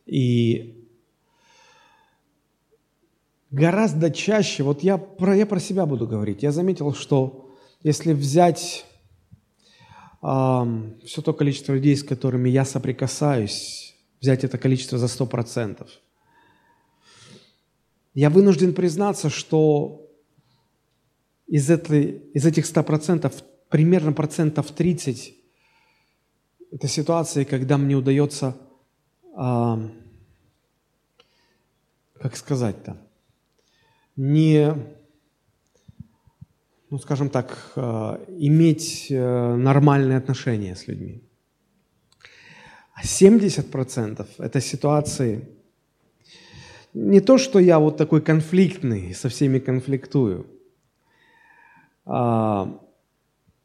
[0.05, 0.87] И
[3.51, 7.53] гораздо чаще, вот я про, я про себя буду говорить, я заметил, что
[7.83, 8.85] если взять
[10.23, 13.84] э, все то количество людей, с которыми я соприкасаюсь,
[14.25, 15.87] взять это количество за 100%,
[18.15, 20.09] я вынужден признаться, что
[21.45, 23.31] из, этой, из этих 100%
[23.69, 25.35] примерно процентов 30
[26.71, 28.57] это ситуации, когда мне удается,
[29.35, 29.79] а,
[32.19, 32.97] как сказать-то,
[34.15, 34.73] не,
[36.89, 41.24] ну скажем так, а, иметь а, нормальные отношения с людьми.
[42.95, 45.47] А 70% это ситуации,
[46.93, 50.47] не то, что я вот такой конфликтный, со всеми конфликтую–
[52.05, 52.79] а,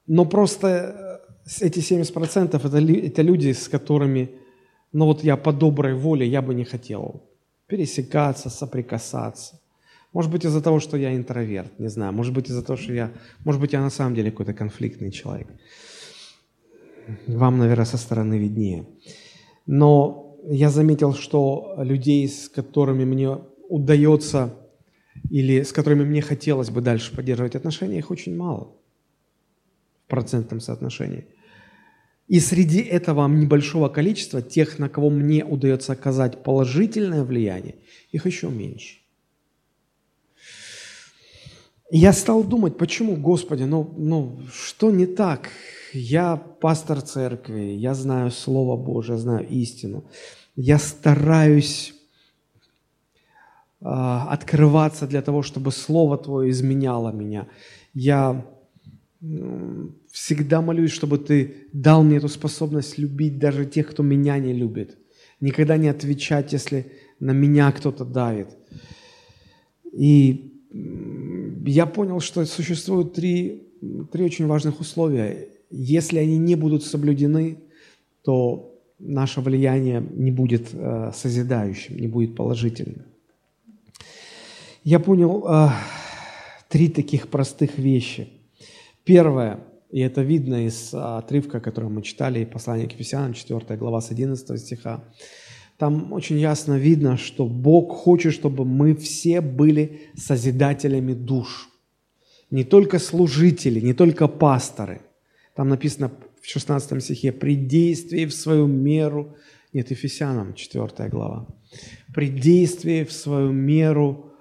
[0.06, 1.20] но просто
[1.60, 4.30] э, эти 70% это, люди, с которыми,
[4.92, 7.22] ну вот я по доброй воле, я бы не хотел
[7.66, 9.60] пересекаться, соприкасаться.
[10.12, 12.12] Может быть, из-за того, что я интроверт, не знаю.
[12.12, 13.12] Может быть, из-за того, что я...
[13.44, 15.46] Может быть, я на самом деле какой-то конфликтный человек.
[17.26, 18.86] Вам, наверное, со стороны виднее.
[19.66, 24.54] Но я заметил, что людей, с которыми мне удается
[25.30, 28.72] или с которыми мне хотелось бы дальше поддерживать отношения, их очень мало
[30.06, 31.26] в процентном соотношении.
[32.26, 37.76] И среди этого небольшого количества тех, на кого мне удается оказать положительное влияние,
[38.12, 38.99] их еще меньше.
[41.90, 45.50] Я стал думать, почему, Господи, ну, ну что не так?
[45.92, 50.04] Я пастор церкви, я знаю Слово Божие, знаю истину.
[50.54, 51.94] Я стараюсь
[53.80, 57.48] а, открываться для того, чтобы Слово Твое изменяло меня.
[57.92, 58.46] Я
[60.12, 64.96] всегда молюсь, чтобы Ты дал мне эту способность любить даже тех, кто меня не любит.
[65.40, 68.48] Никогда не отвечать, если на меня кто-то давит.
[69.92, 70.50] И
[71.64, 73.68] я понял, что существуют три,
[74.12, 75.48] три очень важных условия.
[75.70, 77.58] Если они не будут соблюдены,
[78.22, 83.06] то наше влияние не будет э, созидающим, не будет положительным
[84.84, 85.68] я понял э,
[86.68, 88.28] три таких простых вещи.
[89.04, 94.00] Первое, и это видно из а, отрывка, который мы читали, послание к Ефесянам, 4 глава
[94.00, 95.02] с 11 стиха.
[95.80, 101.70] Там очень ясно видно, что Бог хочет, чтобы мы все были созидателями душ.
[102.50, 105.00] Не только служители, не только пасторы.
[105.54, 106.10] Там написано
[106.42, 109.34] в 16 стихе, «При действии в свою меру...»
[109.72, 111.46] Нет, Ефесянам, 4 глава.
[112.14, 114.34] «При действии в свою меру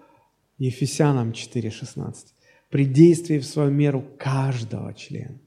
[0.58, 2.34] Ефесянам 4,16.
[2.70, 5.40] При действии в свою меру каждого члена.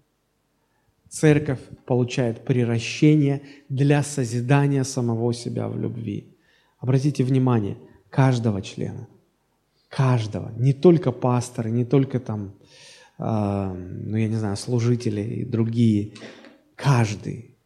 [1.13, 6.35] Церковь получает приращение для созидания самого себя в любви.
[6.79, 7.77] Обратите внимание,
[8.09, 9.07] каждого члена.
[9.91, 10.51] Каждого.
[10.57, 12.55] Не только пасторы, не только там,
[13.19, 13.73] э,
[14.07, 16.15] ну я не знаю, служители и другие.
[16.77, 17.57] Каждый.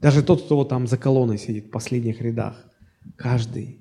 [0.00, 2.54] Даже тот, кто там за колонной сидит в последних рядах.
[3.16, 3.80] Каждый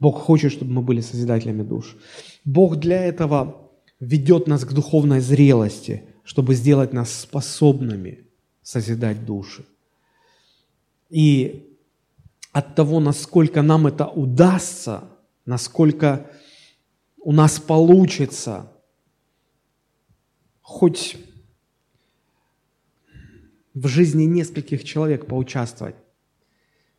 [0.00, 1.96] Бог хочет, чтобы мы были созидателями душ.
[2.46, 8.26] Бог для этого ведет нас к духовной зрелости, чтобы сделать нас способными
[8.62, 9.64] созидать души.
[11.08, 11.78] И
[12.50, 15.04] от того, насколько нам это удастся,
[15.44, 16.28] насколько
[17.18, 18.72] у нас получится
[20.62, 21.16] хоть
[23.72, 25.94] в жизни нескольких человек поучаствовать,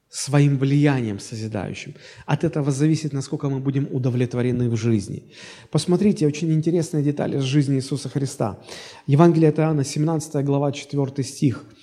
[0.10, 1.96] своим влиянием созидающим.
[2.26, 5.24] От этого зависит, насколько мы будем удовлетворены в жизни.
[5.70, 8.60] Посмотрите, очень интересная деталь из жизни Иисуса Христа.
[9.08, 11.64] Евангелие от Иоанна, 17 глава, 4 стих–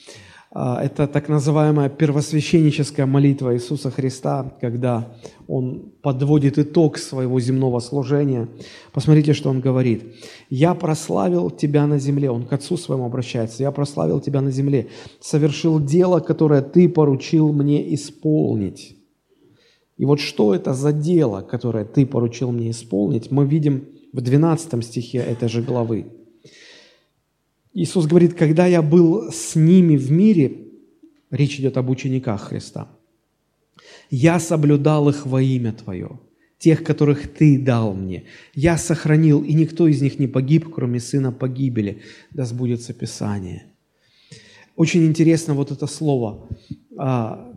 [0.54, 5.12] это так называемая первосвященническая молитва Иисуса Христа, когда
[5.48, 8.48] Он подводит итог своего земного служения.
[8.92, 10.14] Посмотрите, что Он говорит.
[10.50, 12.31] «Я прославил Тебя на земле».
[12.31, 13.64] Он к Отцу Своему обращается.
[13.64, 14.87] «Я прославил Тебя на земле,
[15.20, 18.96] совершил дело, которое Ты поручил мне исполнить».
[19.96, 24.85] И вот что это за дело, которое Ты поручил мне исполнить, мы видим в 12
[24.85, 26.06] стихе этой же главы.
[27.75, 30.68] Иисус говорит, когда я был с ними в мире,
[31.31, 32.88] речь идет об учениках Христа,
[34.10, 36.20] я соблюдал их во имя Твое,
[36.58, 38.25] тех, которых Ты дал мне.
[38.54, 42.02] Я сохранил, и никто из них не погиб, кроме сына погибели.
[42.31, 43.66] Да сбудется Писание.
[44.77, 46.48] Очень интересно вот это слово.
[46.96, 47.52] А,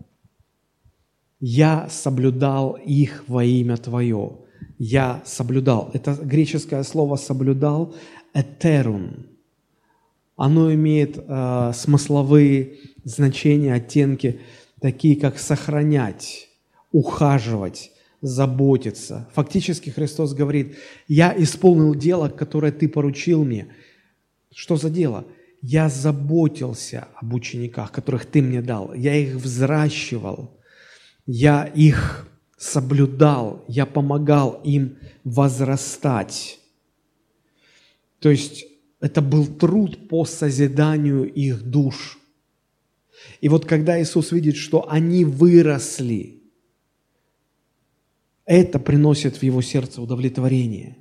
[1.40, 4.40] «Я соблюдал их во имя Твое».
[4.80, 5.92] я соблюдал.
[5.94, 7.96] Это греческое слово «соблюдал»–
[8.34, 9.37] «этерун».
[10.38, 14.40] Оно имеет э, смысловые значения, оттенки,
[14.80, 16.48] такие как «сохранять»,
[16.92, 19.28] «ухаживать», «заботиться».
[19.34, 20.78] Фактически Христос говорит,
[21.08, 23.68] «Я исполнил дело, которое Ты поручил мне».
[24.54, 25.26] Что за дело?
[25.62, 28.94] Я заботился об учениках, которых Ты мне дал.
[28.94, 30.56] Я их взращивал.
[31.26, 32.28] Я их
[32.58, 36.60] соблюдал, я помогал им возрастать.
[38.20, 38.66] То есть
[39.00, 42.18] это был труд по созиданию их душ.
[43.42, 46.42] И вот когда Иисус видит, что они выросли,
[48.46, 50.98] это приносит в его сердце удовлетворение.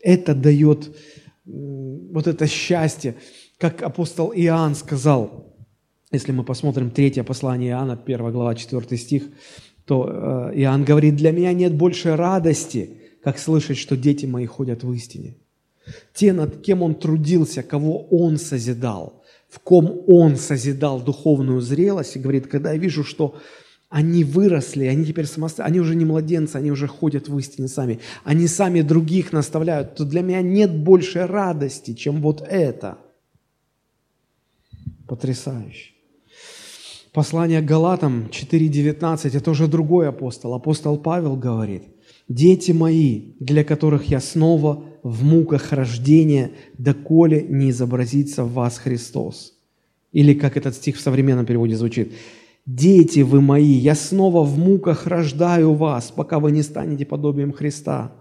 [0.00, 0.96] Это дает
[1.44, 3.16] вот это счастье.
[3.58, 5.56] Как апостол Иоанн сказал,
[6.10, 9.24] если мы посмотрим третье послание Иоанна, 1 глава, 4 стих,
[9.84, 14.84] то э, Иоанн говорит, для меня нет больше радости, как слышать, что дети мои ходят
[14.84, 15.36] в истине.
[16.14, 22.18] Те, над кем он трудился, кого он созидал, в ком он созидал духовную зрелость, и
[22.18, 23.36] говорит, когда я вижу, что
[23.88, 28.00] они выросли, они теперь самостоятельно, они уже не младенцы, они уже ходят в истине сами,
[28.22, 32.98] они сами других наставляют, то для меня нет больше радости, чем вот это.
[35.06, 35.92] Потрясающе.
[37.14, 40.52] Послание Галатам 4.19, это уже другой апостол.
[40.52, 41.84] Апостол Павел говорит,
[42.28, 49.54] «Дети мои, для которых я снова в муках рождения, доколе не изобразится в вас Христос».
[50.12, 52.12] Или как этот стих в современном переводе звучит,
[52.66, 58.12] «Дети вы мои, я снова в муках рождаю вас, пока вы не станете подобием Христа».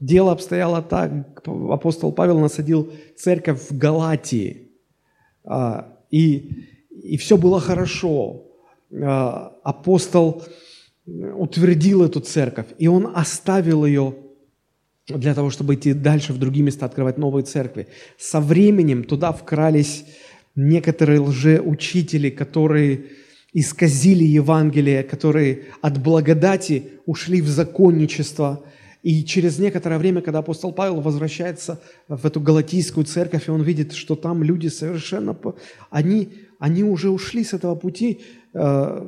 [0.00, 4.68] Дело обстояло так, апостол Павел насадил церковь в Галатии,
[5.44, 6.68] а, и
[7.02, 8.44] и все было хорошо.
[8.92, 10.42] А, апостол
[11.06, 14.14] утвердил эту церковь, и он оставил ее
[15.08, 17.88] для того, чтобы идти дальше в другие места, открывать новые церкви.
[18.18, 20.04] Со временем туда вкрались
[20.54, 23.06] некоторые лжеучители, которые
[23.52, 28.62] исказили Евангелие, которые от благодати ушли в законничество.
[29.02, 33.92] И через некоторое время, когда апостол Павел возвращается в эту галатийскую церковь, и он видит,
[33.92, 35.36] что там люди совершенно...
[35.90, 36.28] Они
[36.58, 38.20] они уже ушли с этого пути,
[38.52, 39.04] э,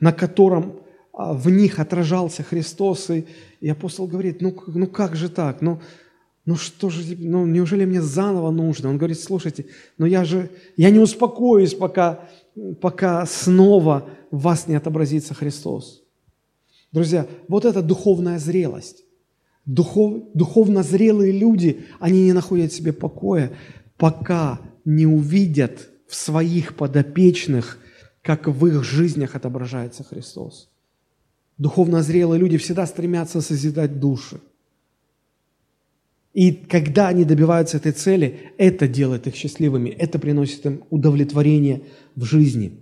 [0.00, 0.80] на котором
[1.18, 3.10] в них отражался Христос.
[3.10, 3.26] И,
[3.60, 5.60] и апостол говорит, ну, ну как же так?
[5.60, 5.80] Ну,
[6.44, 8.88] ну что же, ну неужели мне заново нужно?
[8.88, 9.66] Он говорит, слушайте,
[9.98, 12.28] но я же, я не успокоюсь, пока,
[12.80, 16.04] пока снова в вас не отобразится Христос.
[16.92, 19.04] Друзья, вот это духовная зрелость.
[19.66, 23.52] Духов, духовно зрелые люди, они не находят себе покоя,
[23.98, 27.78] пока не увидят в своих подопечных,
[28.22, 30.70] как в их жизнях отображается Христос.
[31.58, 34.40] Духовно зрелые люди всегда стремятся созидать души.
[36.32, 41.82] И когда они добиваются этой цели, это делает их счастливыми, это приносит им удовлетворение
[42.14, 42.78] в жизни.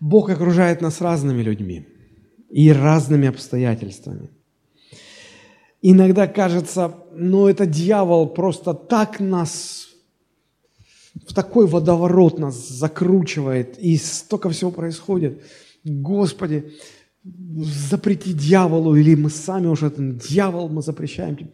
[0.00, 1.86] Бог окружает нас разными людьми
[2.48, 4.30] и разными обстоятельствами.
[5.82, 9.88] Иногда кажется, ну это дьявол просто так нас
[11.26, 15.42] в такой водоворот нас закручивает, и столько всего происходит.
[15.84, 16.72] Господи,
[17.56, 21.50] запрети дьяволу, или мы сами уже дьявол мы запрещаем.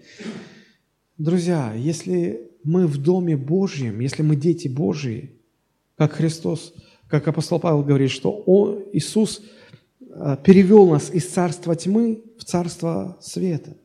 [1.18, 5.30] Друзья, если мы в Доме Божьем, если мы дети Божьи,
[5.96, 6.74] как Христос,
[7.08, 9.42] как апостол Павел говорит, что Он, Иисус
[10.00, 13.76] э, перевел нас из царства тьмы в царство света.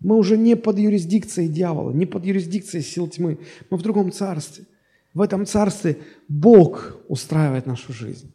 [0.00, 3.38] Мы уже не под юрисдикцией дьявола, не под юрисдикцией сил тьмы,
[3.70, 4.64] мы в другом царстве.
[5.12, 8.34] В этом царстве Бог устраивает нашу жизнь.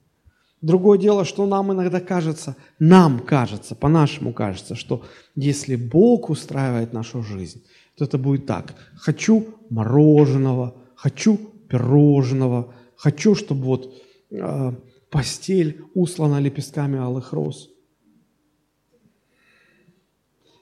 [0.62, 5.04] Другое дело, что нам иногда кажется, нам кажется, по-нашему кажется, что
[5.36, 7.64] если Бог устраивает нашу жизнь,
[7.96, 8.76] то это будет так.
[8.96, 11.38] Хочу мороженого, хочу
[11.70, 13.94] пирожного, хочу, чтобы вот
[14.32, 14.74] э,
[15.10, 17.70] постель услана лепестками алых роз.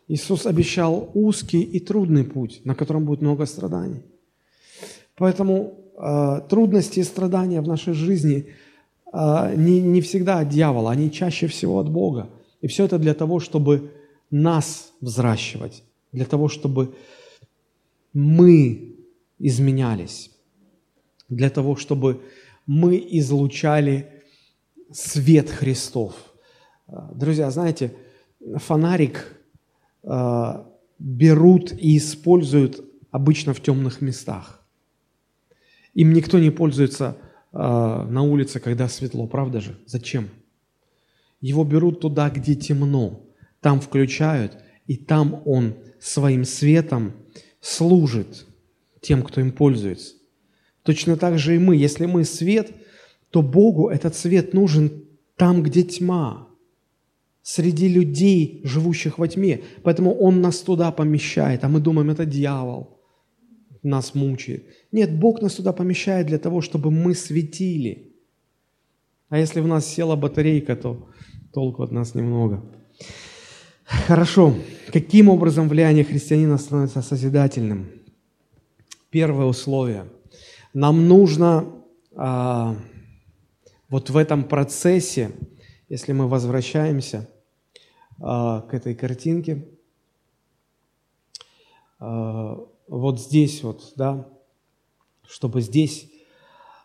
[0.08, 4.04] Иисус обещал узкий и трудный путь, на котором будет много страданий.
[5.16, 8.54] Поэтому Э, трудности и страдания в нашей жизни
[9.56, 12.30] не, не всегда от дьявола, они чаще всего от Бога.
[12.62, 13.92] И все это для того, чтобы
[14.30, 16.96] нас взращивать, для того, чтобы
[18.14, 18.96] мы
[19.40, 20.32] изменялись,
[21.30, 22.22] для того, чтобы
[22.66, 24.24] мы излучали
[24.92, 26.14] свет Христов.
[26.88, 27.94] Э, друзья, знаете,
[28.58, 29.34] фонарик
[31.00, 34.66] берут и используют обычно в темных местах.
[35.94, 39.78] Им никто не пользуется э, на улице, когда светло, правда же?
[39.86, 40.30] Зачем?
[41.40, 43.26] Его берут туда, где темно,
[43.62, 47.14] там включают, и там он своим светом
[47.62, 48.46] служит
[49.02, 50.16] тем, кто им пользуется.
[50.84, 51.76] Точно так же и мы.
[51.76, 52.72] Если мы свет,
[53.30, 55.04] то Богу этот свет нужен
[55.36, 56.48] там, где тьма,
[57.42, 59.62] среди людей, живущих во тьме.
[59.84, 62.97] Поэтому Он нас туда помещает, а мы думаем, это дьявол
[63.84, 64.66] нас мучает.
[64.92, 68.14] Нет, Бог нас туда помещает для того, чтобы мы светили.
[69.30, 71.10] А если в нас села батарейка, то
[71.54, 72.64] толку от нас немного.
[73.84, 74.54] Хорошо.
[74.92, 77.90] Каким образом влияние христианина становится созидательным?
[79.10, 80.06] Первое условие.
[80.74, 81.66] Нам нужно
[82.16, 82.76] а,
[83.90, 85.32] вот в этом процессе,
[85.90, 87.30] если мы возвращаемся
[88.20, 89.66] а, к этой картинке,
[92.00, 92.58] а,
[92.88, 94.28] вот здесь вот, да,
[95.28, 96.12] чтобы здесь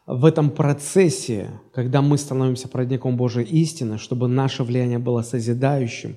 [0.06, 6.16] в этом процессе, когда мы становимся проводником Божьей истины, чтобы наше влияние было созидающим,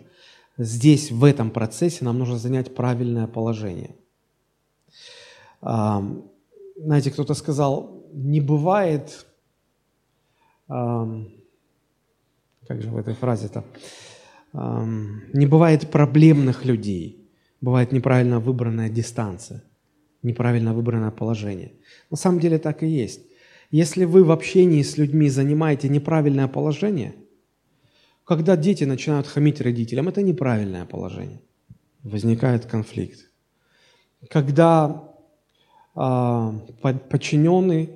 [0.58, 3.96] здесь, в этом процессе, нам нужно занять правильное положение.
[5.62, 9.26] Знаете, кто-то сказал, не бывает,
[10.68, 11.12] как
[12.70, 13.64] же в этой фразе-то,
[14.54, 17.30] не бывает проблемных людей,
[17.62, 19.64] бывает неправильно выбранная дистанция,
[20.26, 21.72] неправильно выбранное положение.
[22.12, 23.22] На самом деле так и есть.
[23.72, 27.16] Если вы в общении с людьми занимаете неправильное положение,
[28.24, 31.42] когда дети начинают хамить родителям, это неправильное положение.
[32.04, 33.30] Возникает конфликт.
[34.30, 35.04] Когда
[35.96, 36.52] э,
[37.10, 37.90] подчиненный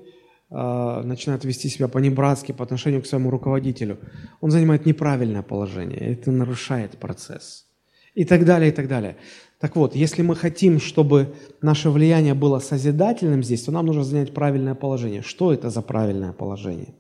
[0.51, 3.97] э, начинает вести себя по-небратски по отношению к своему руководителю,
[4.41, 7.65] он занимает неправильное положение, это нарушает процесс.
[8.13, 9.15] И так далее, и так далее.
[9.59, 14.33] Так вот, если мы хотим, чтобы наше влияние было созидательным здесь, то нам нужно занять
[14.33, 15.21] правильное положение.
[15.21, 16.93] Что это за правильное положение?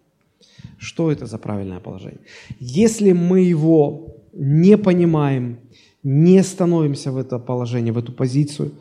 [0.77, 2.19] Что это за правильное положение?
[2.59, 5.59] Если мы его не понимаем,
[6.03, 8.71] не становимся в это положение, в эту позицию,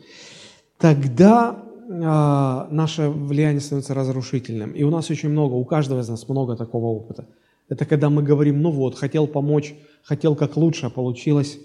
[0.77, 1.93] тогда э,
[2.71, 4.71] наше влияние становится разрушительным.
[4.71, 7.27] И у нас очень много, у каждого из нас много такого опыта.
[7.69, 9.73] Это когда мы говорим, ну вот, хотел помочь,
[10.03, 11.59] хотел как лучше, а получилось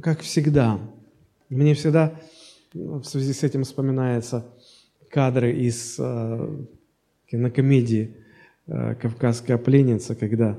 [0.00, 0.80] как всегда.
[1.48, 2.18] Мне всегда
[2.72, 4.46] в связи с этим вспоминаются
[5.10, 6.64] кадры из э,
[7.26, 8.16] кинокомедии
[8.66, 10.58] э, «Кавказская пленница», когда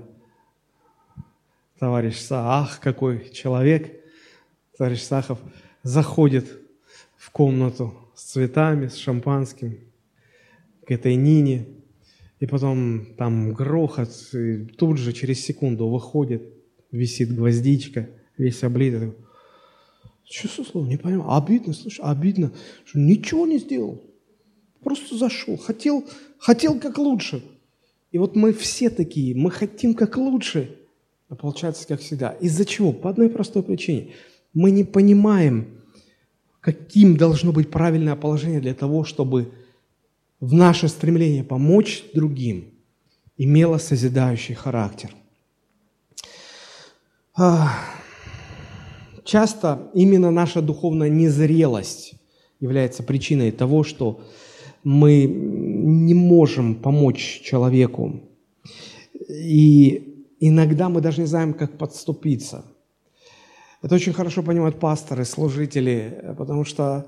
[1.79, 3.91] товарищ Саах, какой человек,
[4.77, 5.39] товарищ Сахов
[5.81, 6.45] заходит
[7.17, 9.79] в комнату с цветами, с шампанским,
[10.85, 11.67] к этой Нине,
[12.39, 16.43] и потом там грохот, и тут же через секунду выходит,
[16.91, 19.13] висит гвоздичка– весь облитый.
[20.25, 20.85] Что слово?
[20.85, 21.31] Не понимаю.
[21.31, 22.51] Обидно, слушай, обидно,
[22.85, 24.01] что ничего не сделал.
[24.83, 25.57] Просто зашел.
[25.57, 26.03] Хотел,
[26.37, 27.43] хотел как лучше.
[28.11, 30.77] И вот мы все такие, мы хотим как лучше,
[31.29, 32.31] а получается как всегда.
[32.31, 32.93] Из-за чего?
[32.93, 34.13] По одной простой причине.
[34.53, 35.81] Мы не понимаем,
[36.59, 39.51] каким должно быть правильное положение для того, чтобы
[40.39, 42.73] в наше стремление помочь другим
[43.37, 45.15] имело созидающий характер.
[49.23, 52.15] Часто именно наша духовная незрелость
[52.59, 54.21] является причиной того, что
[54.83, 58.21] мы не можем помочь человеку.
[59.29, 62.65] И иногда мы даже не знаем, как подступиться.
[63.81, 67.05] Это очень хорошо понимают пасторы, служители, потому что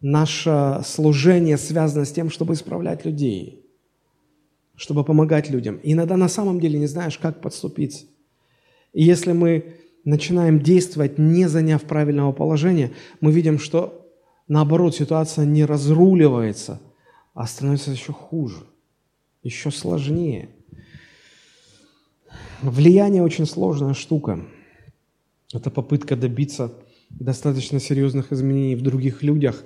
[0.00, 3.66] наше служение связано с тем, чтобы исправлять людей,
[4.74, 5.76] чтобы помогать людям.
[5.76, 8.06] И иногда на самом деле не знаешь, как подступиться.
[8.92, 14.10] И если мы начинаем действовать, не заняв правильного положения, мы видим, что
[14.48, 16.80] наоборот ситуация не разруливается,
[17.32, 18.64] а становится еще хуже,
[19.42, 20.48] еще сложнее.
[22.62, 24.40] Влияние очень сложная штука.
[25.52, 26.72] Это попытка добиться
[27.10, 29.62] достаточно серьезных изменений в других людях,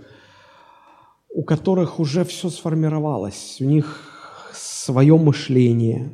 [1.31, 6.13] у которых уже все сформировалось, у них свое мышление,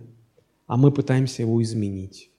[0.66, 2.30] а мы пытаемся его изменить.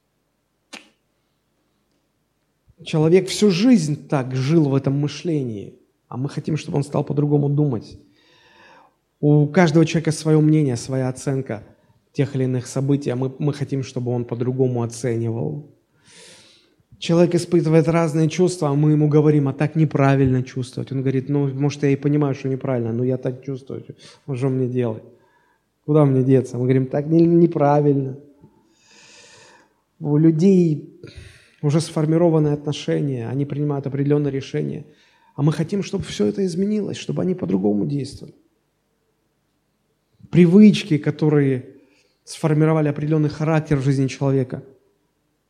[2.83, 7.49] Человек всю жизнь так жил в этом мышлении, а мы хотим, чтобы он стал по-другому
[7.49, 7.99] думать.
[9.21, 11.63] У каждого человека свое мнение, своя оценка
[12.11, 15.71] тех или иных событий, а мы, мы хотим, чтобы он по-другому оценивал.
[16.99, 20.91] Человек испытывает разные чувства, а мы ему говорим, а так неправильно чувствовать.
[20.91, 23.83] Он говорит, ну, может, я и понимаю, что неправильно, но я так чувствую.
[24.33, 25.03] Что мне делать?
[25.85, 26.57] Куда мне деться?
[26.57, 28.17] Мы говорим, так неправильно.
[29.99, 30.99] У людей
[31.65, 34.85] уже сформированные отношения, они принимают определенные решения.
[35.35, 38.35] А мы хотим, чтобы все это изменилось, чтобы они по-другому действовали.
[40.29, 41.75] Привычки, которые
[42.23, 44.63] сформировали определенный характер в жизни человека,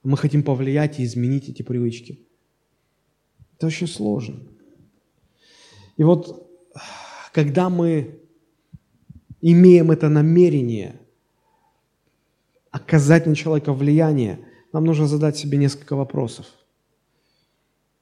[0.04, 2.20] Мы хотим повлиять и изменить эти привычки.
[3.58, 4.40] Это очень сложно.
[5.98, 6.48] И вот,
[7.34, 8.20] когда мы
[9.42, 11.02] имеем это намерение
[12.70, 14.46] оказать на человека влияние,
[14.76, 16.46] нам нужно задать себе несколько вопросов.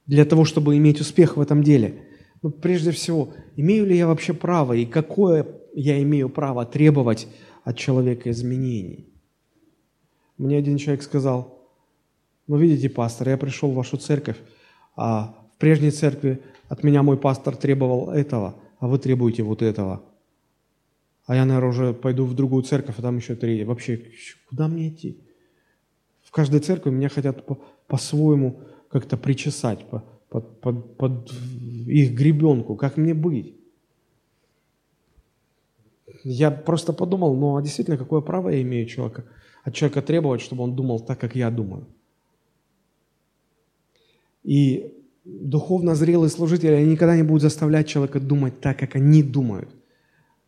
[0.06, 2.02] Для того, чтобы иметь успех в этом деле.
[2.42, 7.28] Ну, прежде всего, имею ли я вообще право и какое я имею право требовать
[7.62, 9.08] от человека изменений?
[10.36, 11.70] Мне один человек сказал,
[12.48, 14.38] ну, видите, пастор, я пришел в вашу церковь,
[14.96, 20.02] а в прежней церкви от меня мой пастор требовал этого, а вы требуете вот этого.
[21.26, 23.62] А я, наверное, уже пойду в другую церковь, а там еще три.
[23.62, 24.02] Вообще,
[24.48, 25.20] куда мне идти?
[26.34, 31.32] Каждой церкви меня хотят по- по-своему как-то причесать, по- под, под, под
[31.86, 32.74] их гребенку.
[32.74, 33.54] Как мне быть?
[36.24, 39.24] Я просто подумал, ну а действительно, какое право я имею человека,
[39.62, 41.86] от человека требовать, чтобы он думал так, как я думаю?
[44.42, 44.92] И
[45.24, 49.68] духовно зрелые служители, они никогда не будут заставлять человека думать так, как они думают.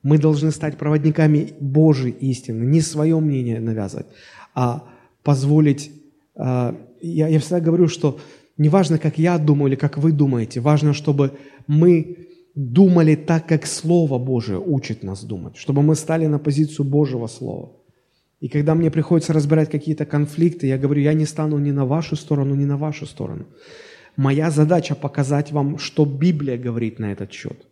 [0.03, 4.07] Мы должны стать проводниками Божьей истины, не свое мнение навязывать,
[4.53, 4.95] а
[5.27, 5.91] позволить...
[6.37, 8.18] А, я, я всегда говорю, что
[8.59, 11.31] не важно, как я думаю или как вы думаете, важно, чтобы
[11.66, 12.16] мы
[12.55, 17.68] думали так, как Слово Божие учит нас думать, чтобы мы стали на позицию Божьего Слова.
[18.41, 22.16] И когда мне приходится разбирать какие-то конфликты, я говорю, я не стану ни на вашу
[22.16, 23.45] сторону, ни на вашу сторону.
[24.16, 27.66] Моя задача показать вам, что Библия говорит на этот счет.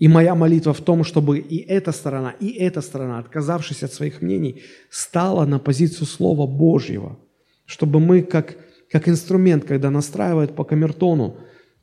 [0.00, 4.22] И моя молитва в том, чтобы и эта сторона, и эта сторона, отказавшись от своих
[4.22, 7.18] мнений, стала на позицию Слова Божьего.
[7.66, 8.56] Чтобы мы, как,
[8.90, 11.36] как инструмент, когда настраивают по камертону,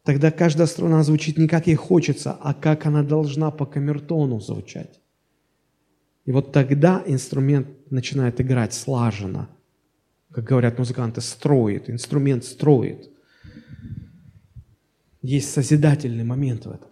[0.04, 5.00] тогда каждая струна звучит не как ей хочется, а как она должна по камертону звучать.
[6.26, 9.48] И вот тогда инструмент начинает играть слаженно.
[10.32, 13.10] Как говорят музыканты, строит, инструмент строит–
[15.28, 16.87] есть созидательный момент в этом.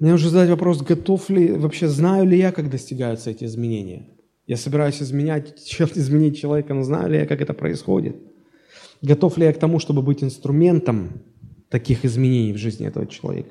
[0.00, 4.08] Мне нужно задать вопрос, готов ли, вообще знаю ли я, как достигаются эти изменения?
[4.46, 5.58] Я собираюсь изменять,
[5.94, 8.16] изменить человека, но знаю ли я, как это происходит?
[9.02, 11.22] Готов ли я к тому, чтобы быть инструментом
[11.68, 13.50] таких изменений в жизни этого человека?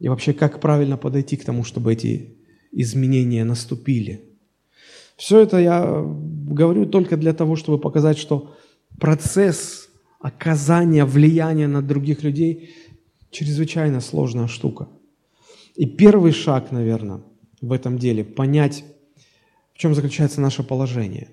[0.00, 2.34] И вообще, как правильно подойти к тому, чтобы эти
[2.72, 4.24] изменения наступили?
[5.16, 8.56] Все это я говорю только для того, чтобы показать, что
[8.98, 12.74] процесс оказание влияния на других людей
[13.30, 14.88] чрезвычайно сложная штука.
[15.74, 17.22] И первый шаг, наверное,
[17.60, 18.84] в этом деле– понять,
[19.74, 21.28] в чем заключается наше положение.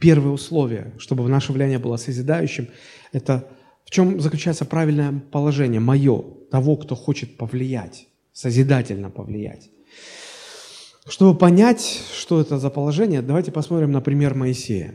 [0.00, 2.68] Первое условие, чтобы наше влияние было созидающим,
[3.12, 3.48] это
[3.84, 9.70] в чем заключается правильное положение, мое, того, кто хочет повлиять, созидательно повлиять.
[11.06, 14.94] Чтобы понять, что это за положение, давайте посмотрим на пример Моисея.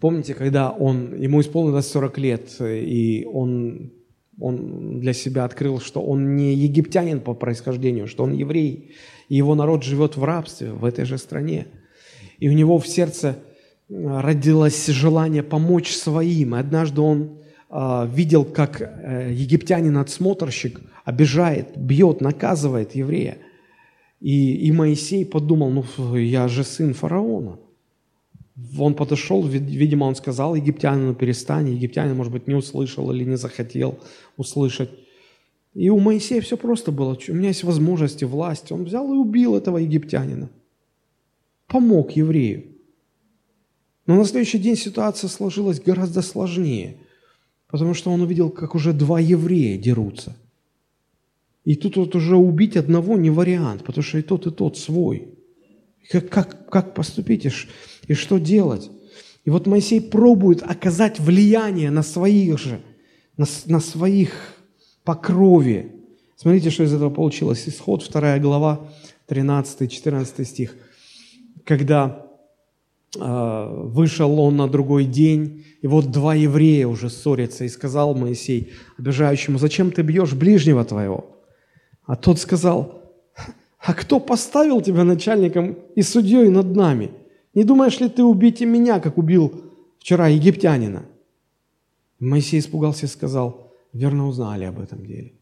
[0.00, 3.92] Помните, когда он, ему исполнилось 40 лет, и он,
[4.40, 8.92] он для себя открыл, что он не египтянин по происхождению, что он еврей,
[9.28, 11.66] и его народ живет в рабстве в этой же стране.
[12.38, 13.38] И у него в сердце
[13.88, 16.54] э, родилось желание помочь своим.
[16.54, 17.38] И однажды он
[17.70, 23.38] э, видел, как э, египтянин-отсмотрщик обижает, бьет, наказывает еврея.
[24.20, 27.58] И, и Моисей подумал, ну я же сын фараона.
[28.78, 31.70] Он подошел, видимо, он сказал египтянину перестань.
[31.70, 33.98] Египтянин, может быть, не услышал или не захотел
[34.36, 34.90] услышать.
[35.74, 37.18] И у Моисея все просто было.
[37.28, 38.70] У меня есть возможности, власть.
[38.70, 40.50] Он взял и убил этого египтянина.
[41.66, 42.74] Помог еврею.
[44.06, 46.98] Но на следующий день ситуация сложилась гораздо сложнее,
[47.68, 50.36] потому что он увидел, как уже два еврея дерутся.
[51.64, 55.28] И тут вот уже убить одного не вариант, потому что и тот, и тот свой.
[56.10, 57.46] Как, как, как поступить?
[58.08, 58.90] И что делать.
[59.44, 62.80] И вот Моисей пробует оказать влияние на своих же,
[63.36, 64.32] на, на своих
[65.04, 65.92] по крови.
[66.36, 67.64] Смотрите, что из этого получилось.
[67.66, 68.88] Исход, 2 глава,
[69.28, 70.74] 13-14 стих.
[71.64, 72.26] Когда
[73.16, 78.72] э, вышел он на другой день, и вот два еврея уже ссорятся, и сказал Моисей
[78.98, 81.26] обижающему, зачем ты бьешь ближнего твоего?
[82.06, 83.02] А тот сказал,
[83.78, 87.10] а кто поставил тебя начальником и судьей над нами–
[87.54, 91.06] не думаешь ли ты убить и меня, как убил вчера египтянина?
[92.18, 95.32] Моисей испугался и сказал, верно узнали об этом деле.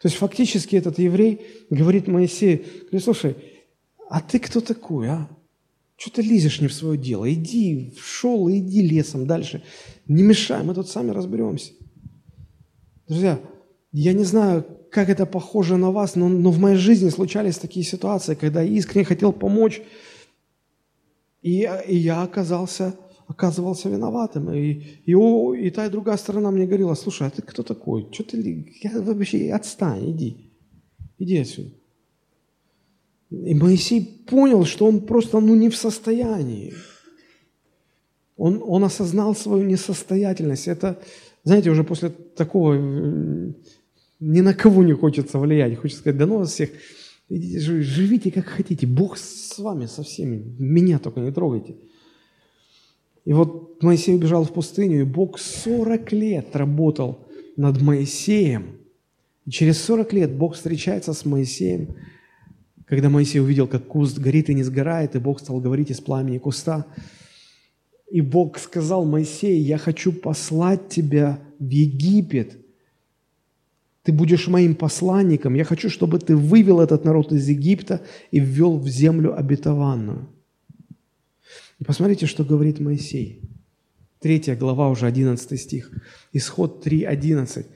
[0.00, 1.40] То есть фактически этот еврей
[1.70, 2.64] говорит Моисею,
[3.00, 3.36] слушай,
[4.08, 5.28] а ты кто такой, а?
[5.96, 7.30] Что ты лезешь не в свое дело?
[7.32, 9.64] Иди шел и иди лесом дальше.
[10.06, 11.72] Не мешай, мы тут сами разберемся.
[13.08, 13.40] Друзья,
[13.90, 17.84] я не знаю, как это похоже на вас, но, но в моей жизни случались такие
[17.84, 19.82] ситуации, когда я искренне хотел помочь,
[21.42, 22.94] и, и я оказался
[23.28, 24.52] оказывался виноватым.
[24.54, 28.08] И, и, о, и та и другая сторона мне говорила, слушай, а ты кто такой?
[28.10, 30.50] Что ты я, вообще отстань, иди.
[31.18, 31.70] Иди отсюда.
[33.30, 36.72] И Моисей понял, что он просто ну, не в состоянии.
[38.38, 40.66] Он, он осознал свою несостоятельность.
[40.66, 40.98] Это,
[41.44, 42.74] знаете, уже после такого
[44.20, 45.76] ни на кого не хочется влиять.
[45.76, 46.70] Хочется сказать, да ну вас всех,
[47.28, 48.86] идите, живите как хотите.
[48.86, 50.54] Бог с вами, со всеми.
[50.58, 51.76] Меня только не трогайте.
[53.24, 57.26] И вот Моисей убежал в пустыню, и Бог 40 лет работал
[57.56, 58.78] над Моисеем.
[59.44, 61.96] И через 40 лет Бог встречается с Моисеем,
[62.86, 66.38] когда Моисей увидел, как куст горит и не сгорает, и Бог стал говорить из пламени
[66.38, 66.86] куста.
[68.10, 72.56] И Бог сказал Моисею, я хочу послать тебя в Египет.
[74.08, 75.52] Ты будешь моим посланником.
[75.52, 78.00] Я хочу, чтобы ты вывел этот народ из Египта
[78.30, 80.30] и ввел в землю обетованную.
[81.78, 83.42] И посмотрите, что говорит Моисей.
[84.18, 85.90] Третья глава, уже 11 стих.
[86.32, 87.66] Исход 3.11.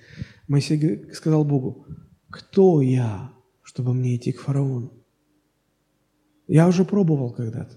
[0.48, 1.86] Моисей сказал Богу,
[2.30, 3.30] кто я,
[3.62, 4.90] чтобы мне идти к фараону?
[6.48, 7.76] Я уже пробовал когда-то.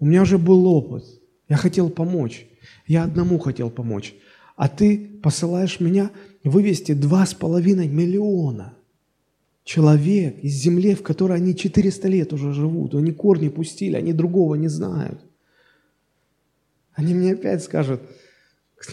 [0.00, 1.04] У меня уже был опыт.
[1.48, 2.48] Я хотел помочь.
[2.88, 4.12] Я одному хотел помочь.
[4.56, 6.10] А ты посылаешь меня
[6.44, 8.74] вывести два с половиной миллиона
[9.64, 12.94] человек из земли, в которой они 400 лет уже живут.
[12.94, 15.20] Они корни пустили, они другого не знают.
[16.94, 18.02] Они мне опять скажут,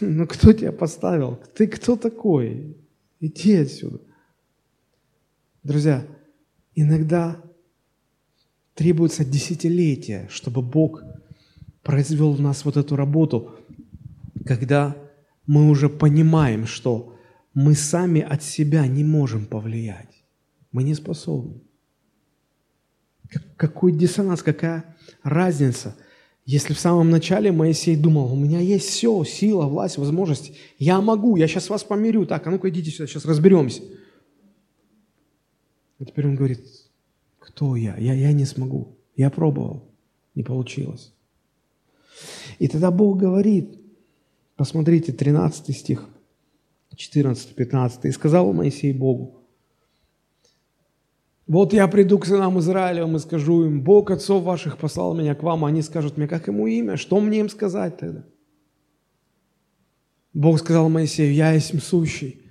[0.02, 1.40] ну кто тебя поставил?
[1.56, 2.78] Ты кто такой?
[3.20, 4.00] Иди отсюда.
[5.64, 6.06] Друзья,
[6.76, 7.42] иногда
[8.76, 11.04] требуется десятилетия, чтобы Бог
[11.84, 13.56] произвел в нас вот эту работу,
[14.46, 14.96] когда
[15.50, 17.16] мы уже понимаем, что
[17.56, 20.24] мы сами от себя не можем повлиять.
[20.72, 21.62] Мы не способны.
[23.58, 25.96] Какой диссонанс, какая разница,
[26.46, 31.36] если в самом начале Моисей думал, у меня есть все, сила, власть, возможность, я могу,
[31.36, 33.82] я сейчас вас помирю, так, а ну-ка идите сюда, сейчас разберемся.
[36.00, 36.64] А теперь он говорит,
[37.40, 37.98] кто я?
[37.98, 39.00] Я, я не смогу.
[39.16, 39.90] Я пробовал,
[40.36, 41.12] не получилось.
[42.60, 43.79] И тогда Бог говорит,
[44.60, 46.06] посмотрите, 13 стих,
[46.94, 48.06] 14, 15.
[48.06, 49.46] «И сказал Моисей Богу,
[51.48, 55.44] вот я приду к сынам Израилевым и скажу им, Бог отцов ваших послал меня к
[55.44, 58.26] вам, а они скажут мне, как ему имя, что мне им сказать тогда?
[60.34, 62.42] Бог сказал Моисею, я есть сущий.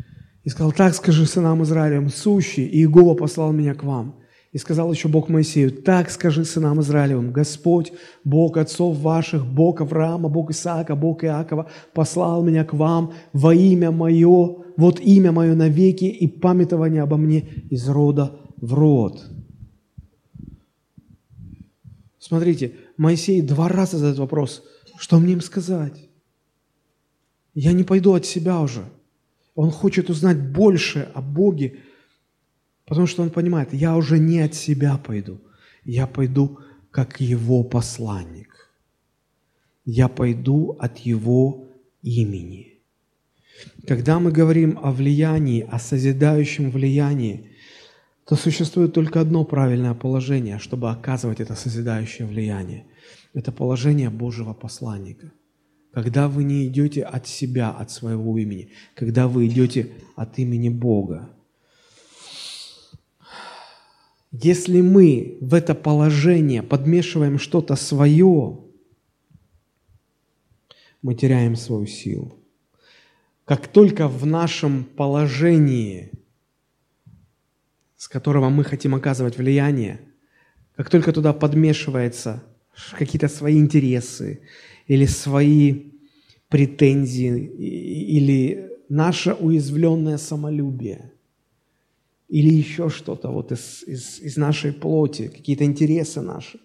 [0.44, 4.18] И сказал, так скажи сынам Израилевым, сущий, и Иегова послал меня к вам.
[4.59, 7.92] И сказал еще Бог Моисею, так скажи сынам Израилевым, Господь,
[8.24, 13.92] Бог отцов ваших, Бог Авраама, Бог Исаака, Бог Иакова, послал меня к вам во имя
[13.92, 19.24] мое, вот имя мое навеки и памятование обо мне из рода в род.
[22.18, 24.64] Смотрите, Моисей два раза задает вопрос,
[24.98, 26.09] что мне им сказать?
[27.54, 28.82] Я не пойду от себя уже.
[29.54, 31.76] Он хочет узнать больше о Боге,
[32.89, 35.41] Потому что он понимает, я уже не от себя пойду,
[35.84, 36.59] я пойду
[36.91, 38.72] как его посланник.
[39.84, 41.68] Я пойду от его
[42.03, 42.80] имени.
[43.86, 47.51] Когда мы говорим о влиянии, о созидающем влиянии,
[48.26, 52.86] то существует только одно правильное положение, чтобы оказывать это созидающее влияние.
[53.34, 55.32] Это положение Божьего посланника.
[55.93, 61.30] Когда вы не идете от себя, от своего имени, когда вы идете от имени Бога.
[64.31, 68.59] Если мы в это положение подмешиваем что-то свое,
[71.01, 72.39] мы теряем свою силу.
[73.47, 76.12] Как только в нашем положении,
[77.97, 80.01] с которого мы хотим оказывать влияние,
[80.76, 82.45] как только туда подмешивается
[82.93, 84.43] какие-то свои интересы
[84.87, 85.93] или свои
[86.49, 91.12] претензии или наше уязвленное самолюбие–
[92.29, 96.61] или еще что-то вот из, из, из нашей плоти, какие-то интересы наши,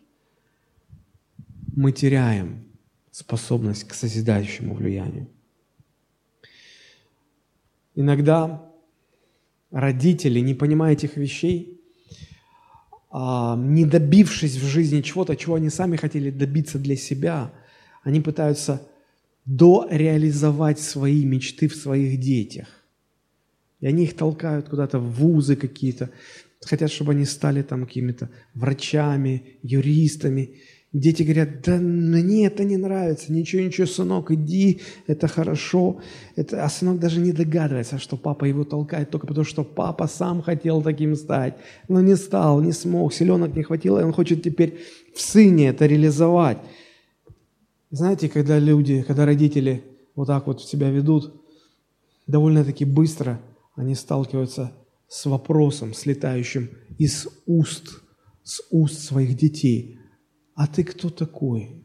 [1.75, 2.65] мы теряем
[3.11, 5.27] способность к созидающему влиянию.
[7.95, 8.69] Иногда
[9.71, 11.81] родители, не понимая этих вещей,
[13.09, 17.53] а, не добившись в жизни чего-то, чего они сами хотели добиться для себя,
[18.01, 18.87] они пытаются
[19.45, 22.82] дореализовать свои мечты в своих детях.
[23.83, 26.09] И они их толкают куда-то в вузы какие-то,
[26.61, 30.51] хотят, чтобы они стали там какими-то врачами, юристами.
[30.93, 35.99] Дети говорят, да мне это не нравится, ничего, ничего, сынок, иди, это хорошо.
[36.37, 40.41] Это, а сынок даже не догадывается, что папа его толкает только потому, что папа сам
[40.41, 41.55] хотел таким стать,
[41.89, 44.79] но не стал, не смог, силенок не хватило, и он хочет теперь
[45.13, 46.59] в сыне это реализовать.
[47.91, 49.83] Знаете, когда люди, когда родители
[50.15, 51.33] вот так вот себя ведут,
[52.27, 53.41] довольно-таки быстро
[53.75, 54.73] они сталкиваются
[55.07, 58.01] с вопросом, слетающим из уст,
[58.43, 59.99] с уст своих детей.
[60.55, 61.83] А ты кто такой,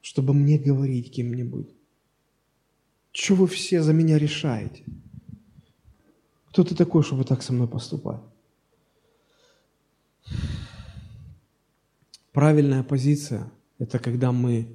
[0.00, 1.68] чтобы мне говорить кем-нибудь?
[3.12, 4.84] Что вы все за меня решаете?
[6.48, 8.20] Кто ты такой, чтобы так со мной поступать?
[12.32, 14.66] Правильная позиция– это когда мы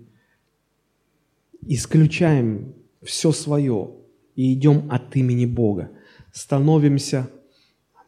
[1.61, 3.91] исключаем все свое
[4.35, 5.91] и идем от имени Бога.
[6.31, 7.29] Становимся,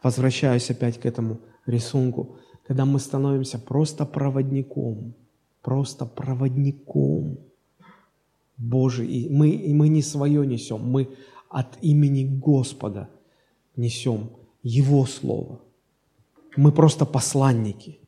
[0.04, 5.14] возвращаюсь опять к этому рисунку, когда мы становимся просто проводником,
[5.62, 7.40] просто проводником
[8.58, 9.08] Божий.
[9.08, 11.10] И мы, и мы не свое несем, мы
[11.50, 13.10] от имени Господа
[13.76, 14.30] несем
[14.64, 15.60] Его Слово.
[16.56, 18.00] Мы просто посланники.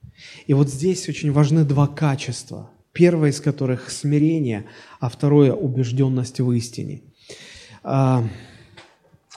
[0.47, 2.69] И вот здесь очень важны два качества.
[2.91, 4.65] Первое из которых смирение,
[4.99, 7.01] а второе убежденность в истине.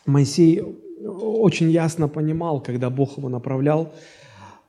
[0.06, 0.62] Моисей
[1.00, 3.92] очень ясно понимал, когда Бог его направлял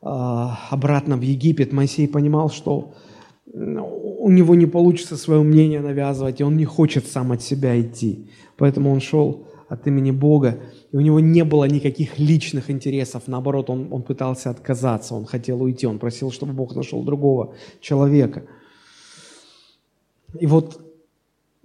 [0.02, 2.94] а, обратно в Египет, Моисей понимал, что
[3.54, 8.30] у него не получится свое мнение навязывать, и он не хочет сам от себя идти.
[8.58, 10.60] Поэтому он шел от имени Бога,
[10.92, 15.62] и у него не было никаких личных интересов, наоборот, он, он пытался отказаться, он хотел
[15.62, 18.44] уйти, он просил, чтобы Бог нашел другого человека.
[20.40, 20.87] И вот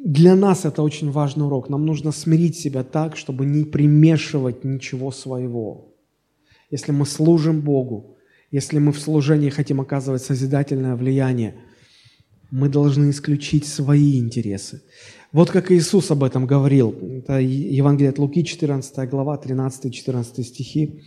[0.04, 1.68] для нас это очень важный урок.
[1.68, 5.94] Нам нужно смирить себя так, чтобы не примешивать ничего своего.
[6.72, 8.16] Если мы служим Богу,
[8.50, 11.54] если мы в служении хотим оказывать созидательное влияние,
[12.50, 14.82] мы должны исключить свои интересы.
[15.30, 16.94] Вот как Иисус об этом говорил.
[17.18, 21.00] Это Евангелие от Луки, 14 глава, 13-14 стихи.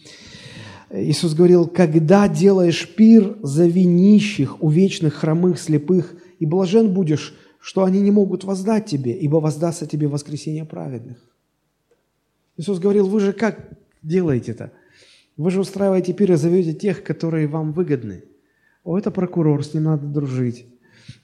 [0.89, 7.33] Иисус говорил, «Когда делаешь пир за винищих, увечных, хромых, слепых, и блажен будешь,
[7.65, 11.17] что они не могут воздать тебе, ибо воздастся тебе воскресение праведных».
[12.57, 13.69] Иисус говорил, вы же как
[14.03, 14.71] делаете это?
[15.35, 18.23] Вы же устраиваете пир и зовете тех, которые вам выгодны.
[18.83, 20.67] О, это прокурор, с ним надо дружить.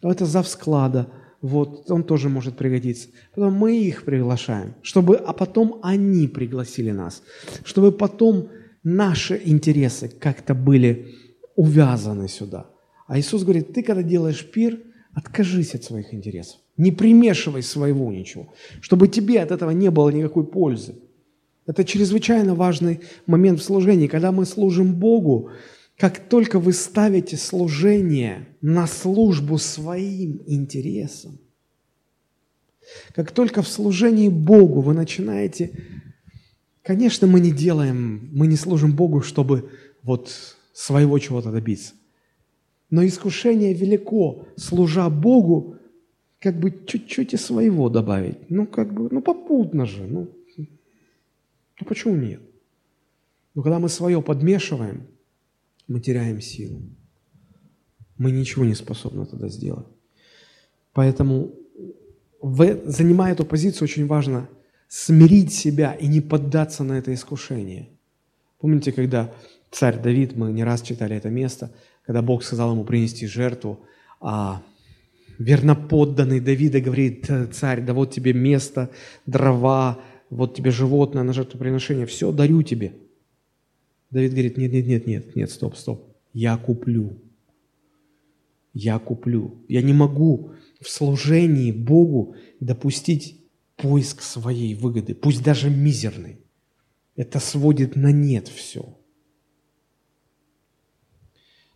[0.02, 1.08] О, это зав склада–
[1.42, 3.10] вот, он тоже может пригодиться.
[3.34, 7.24] Потом мы их приглашаем, чтобы, а потом они пригласили нас,
[7.64, 8.50] чтобы потом
[8.84, 11.16] наши интересы как-то были
[11.56, 12.68] увязаны сюда.
[13.08, 14.80] А Иисус говорит, ты когда делаешь пир,
[15.14, 20.46] откажись от своих интересов, не примешивай своего ничего, чтобы тебе от этого не было никакой
[20.46, 20.96] пользы.
[21.66, 24.08] Это чрезвычайно важный момент в служении.
[24.08, 25.52] Когда мы служим Богу,
[25.98, 31.40] как только вы ставите служение на службу своим интересам,
[33.14, 35.72] как только в служении Богу вы начинаете,
[36.82, 39.70] конечно, мы не делаем, мы не служим Богу, чтобы
[40.04, 41.94] вот своего чего-то добиться.
[42.92, 45.78] Но искушение велико, служа Богу,
[46.40, 48.50] как бы чуть-чуть и своего добавить.
[48.50, 50.28] Ну, как бы, ну, попутно же, ну,
[50.58, 52.42] ну почему нет?
[53.56, 55.08] Но когда мы свое подмешиваем,
[55.88, 56.82] мы теряем силу.
[58.18, 59.88] Мы ничего не способны тогда сделать.
[60.94, 61.52] Поэтому,
[62.42, 64.50] занимая эту позицию, очень важно
[64.88, 67.90] смирить себя и не поддаться на это искушение.
[68.60, 69.34] Помните, когда
[69.72, 71.72] царь Давид, мы не раз читали это место,
[72.04, 73.80] когда Бог сказал ему принести жертву,
[74.20, 74.62] а
[75.40, 78.90] верноподданный Давида говорит, царь, да вот тебе место,
[79.26, 80.00] дрова,
[80.30, 82.94] вот тебе животное на жертвоприношение, все, дарю тебе–
[84.12, 86.06] Давид говорит, нет, нет, нет, нет, нет, стоп, стоп.
[86.34, 87.18] Я куплю.
[88.74, 89.56] Я куплю.
[89.68, 93.42] Я не могу в служении Богу допустить
[93.78, 96.40] поиск своей выгоды, пусть даже мизерной.
[97.16, 98.98] Это сводит на нет все.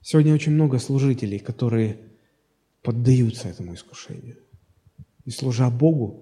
[0.05, 1.97] Сегодня очень много служителей, которые
[2.83, 4.37] поддаются этому искушению.
[5.25, 6.21] И служа Богу,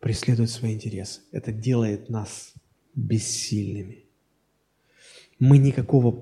[0.00, 1.22] преследуют свои интересы.
[1.32, 2.52] Это делает нас
[2.94, 4.06] бессильными
[5.38, 6.12] мы никакого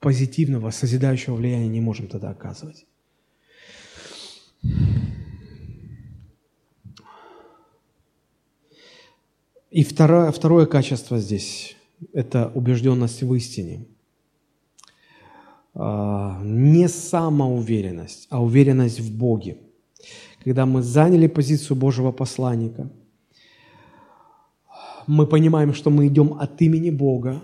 [0.00, 2.86] позитивного, созидающего влияния не можем тогда оказывать.
[9.70, 11.76] И второе, второе качество здесь–
[12.12, 13.84] это убежденность в истине.
[15.80, 19.58] А, не самоуверенность, а уверенность в Боге.
[20.42, 22.90] Когда мы заняли позицию Божьего посланника,
[25.06, 27.40] мы понимаем, что мы идем от имени Бога,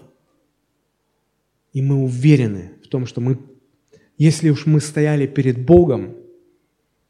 [1.72, 3.38] и мы уверены в том, что мы,
[4.18, 6.16] если уж мы стояли перед Богом,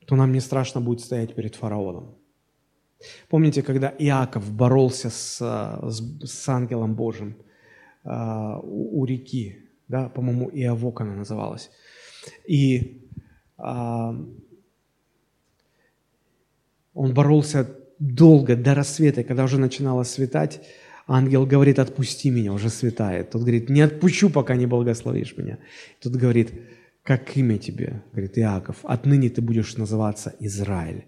[0.07, 2.15] то нам не страшно будет стоять перед фараоном.
[3.31, 7.37] Помните, когда Иаков боролся с, с, с ангелом Божьим
[8.05, 8.11] э,
[8.63, 11.71] у, у реки, да, по-моему, Иовок она называлась.
[12.47, 13.03] И,
[13.59, 13.63] э,
[16.97, 17.67] Он боролся
[17.99, 20.61] долго, до рассвета, когда уже начинало светать,
[21.07, 23.31] ангел говорит, отпусти меня, уже светает.
[23.31, 25.59] Тот говорит, не отпущу, пока не благословишь меня.
[26.01, 26.53] Тот говорит,
[27.03, 28.03] как имя тебе?
[28.13, 31.05] Говорит, Иаков, отныне ты будешь называться Израиль.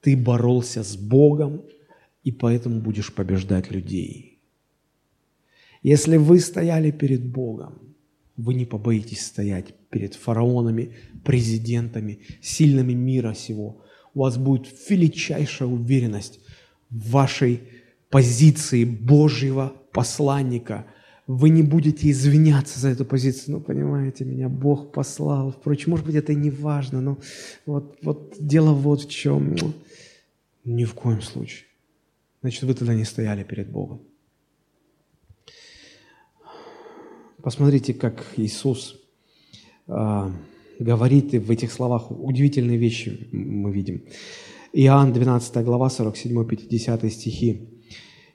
[0.00, 1.62] Ты боролся с Богом,
[2.24, 4.40] и поэтому будешь побеждать людей.
[5.82, 7.91] Если вы стояли перед Богом,
[8.36, 13.82] вы не побоитесь стоять перед фараонами, президентами, сильными мира сего.
[14.14, 16.40] У вас будет величайшая уверенность
[16.90, 17.60] в вашей
[18.10, 20.86] позиции Божьего посланника.
[21.26, 23.56] Вы не будете извиняться за эту позицию.
[23.56, 25.52] Ну, понимаете, меня Бог послал.
[25.52, 27.18] Впрочем, может быть, это и не важно, но
[27.64, 29.56] вот, вот дело вот в чем.
[30.64, 31.66] Ни в коем случае.
[32.40, 34.00] Значит, вы тогда не стояли перед Богом.
[37.42, 39.00] Посмотрите, как Иисус
[39.88, 40.30] э,
[40.78, 44.04] говорит и в этих словах удивительные вещи мы видим.
[44.72, 47.68] Иоанн 12 глава, 47-50 стихи.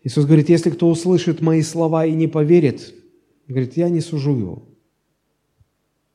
[0.03, 2.93] Иисус говорит, если кто услышит мои слова и не поверит,
[3.47, 4.68] говорит, я не сужу его.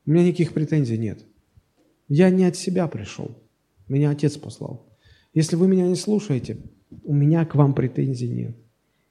[0.05, 1.25] У меня никаких претензий нет.
[2.07, 3.31] Я не от себя пришел.
[3.87, 4.87] Меня Отец послал.
[5.33, 6.57] Если вы меня не слушаете,
[7.03, 8.55] у меня к вам претензий нет.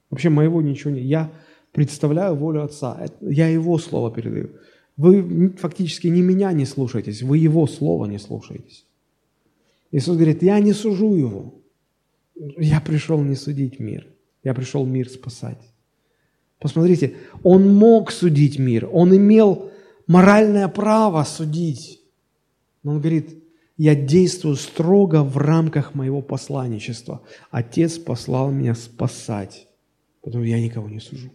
[0.09, 1.03] Вообще моего ничего нет.
[1.03, 1.31] Я
[1.73, 3.05] представляю волю Отца.
[3.19, 4.51] Я Его Слово передаю.
[4.95, 8.85] Вы фактически не меня не слушаетесь, вы Его Слово не слушаетесь.
[9.91, 11.53] Иисус говорит, я не сужу его.
[12.57, 14.07] Я пришел не судить мир.
[14.43, 15.59] Я пришел мир спасать.
[16.59, 18.89] Посмотрите, Он мог судить мир.
[18.91, 19.69] Он имел
[20.07, 22.01] моральное право судить.
[22.81, 23.43] Но Он говорит,
[23.77, 27.21] я действую строго в рамках моего посланничества.
[27.51, 29.67] Отец послал меня спасать,
[30.21, 31.31] поэтому я никого не сужу.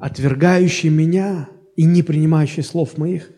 [0.00, 3.30] Отвергающий меня и не принимающий слов моих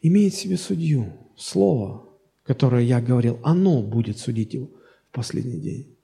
[0.00, 1.12] имеет себе судью.
[1.36, 2.08] Слово,
[2.44, 4.70] которое я говорил, оно будет судить его
[5.10, 5.96] в последний день.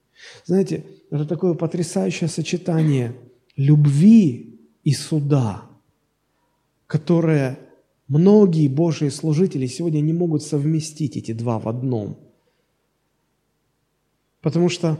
[0.45, 3.15] Знаете, это такое потрясающее сочетание
[3.55, 5.65] любви и суда,
[6.87, 7.59] которое
[8.07, 12.17] многие Божьи служители сегодня не могут совместить эти два в одном.
[14.41, 14.99] Потому что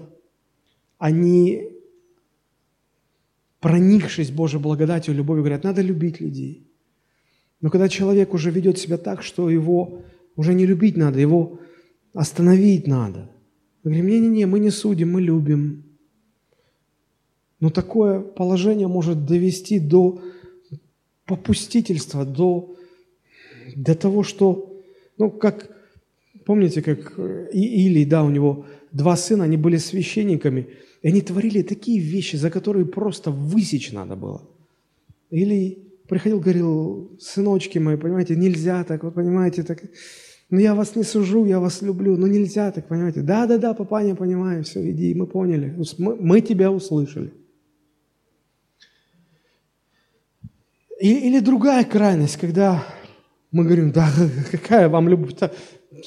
[0.98, 1.70] они
[3.60, 6.68] проникшись Божьей благодатью, любовью, говорят, надо любить людей.
[7.62, 10.02] Но когда человек уже ведет себя так, что его
[10.36, 11.60] уже не любить надо, его
[12.14, 13.30] остановить надо.
[13.84, 15.84] Мы говорим, не-не-не, мы не судим, мы любим.
[17.60, 20.22] Но такое положение может довести до
[21.26, 22.76] попустительства, до,
[23.76, 24.82] до того, что,
[25.18, 25.70] ну, как,
[26.46, 27.20] помните, как
[27.52, 30.70] Илий, да, у него два сына, они были священниками–
[31.02, 34.42] и они творили такие вещи, за которые просто высечь надо было.
[35.30, 35.78] Или
[36.08, 39.84] приходил, говорил, сыночки мои, понимаете, нельзя так, вы понимаете, так,
[40.50, 43.22] ну я вас не сужу, я вас люблю, но нельзя так, понимаете.
[43.22, 47.32] Да-да-да, папа, не понимаю, все, иди, мы поняли, мы, мы тебя услышали.
[51.00, 52.84] И, или другая крайность, когда
[53.52, 54.12] мы говорим, да,
[54.52, 55.34] какая вам любовь,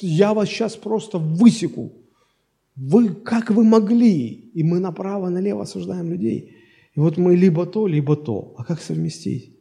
[0.00, 1.92] я вас сейчас просто высеку.
[2.76, 4.28] Вы, как вы могли?
[4.28, 6.56] И мы направо-налево осуждаем людей.
[6.94, 8.54] И вот мы либо то, либо то.
[8.56, 9.56] А как совместить?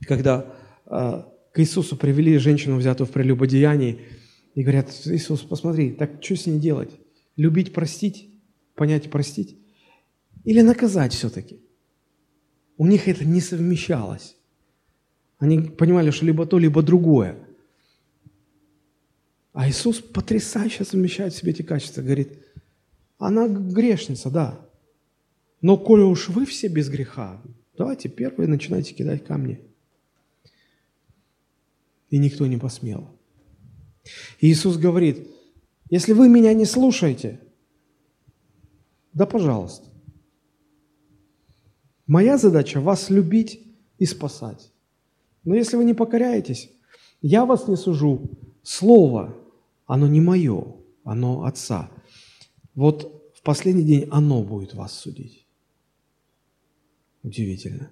[0.00, 0.54] Когда
[0.86, 1.22] э,
[1.52, 4.00] к Иисусу привели женщину, взятую в прелюбодеянии,
[4.54, 6.90] и говорят, Иисус, посмотри, так что с ней делать?
[7.36, 8.28] Любить, простить?
[8.74, 9.58] Понять, простить?
[10.44, 11.60] Или наказать все-таки?
[12.76, 14.36] У них это не совмещалось.
[15.38, 17.36] Они понимали, что либо то, либо другое–
[19.52, 22.02] а Иисус потрясающе совмещает в себе эти качества.
[22.02, 22.38] Говорит,
[23.18, 24.66] она грешница, да.
[25.60, 27.42] Но коли уж вы все без греха,
[27.76, 29.60] давайте первые начинайте кидать камни.
[32.08, 33.08] И никто не посмел.
[34.40, 35.28] И Иисус говорит,
[35.90, 37.40] если вы меня не слушаете,
[39.12, 39.88] да пожалуйста.
[42.06, 43.60] Моя задача вас любить
[43.98, 44.72] и спасать.
[45.44, 46.70] Но если вы не покоряетесь,
[47.20, 48.30] я вас не сужу.
[48.62, 49.39] Слово
[49.90, 51.90] оно не мое, оно Отца.
[52.74, 55.46] Вот в последний день оно будет вас судить.
[57.24, 57.90] Удивительно.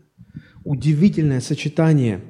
[0.65, 2.23] Удивительное сочетание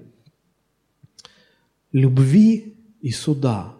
[1.93, 3.75] любви и суда.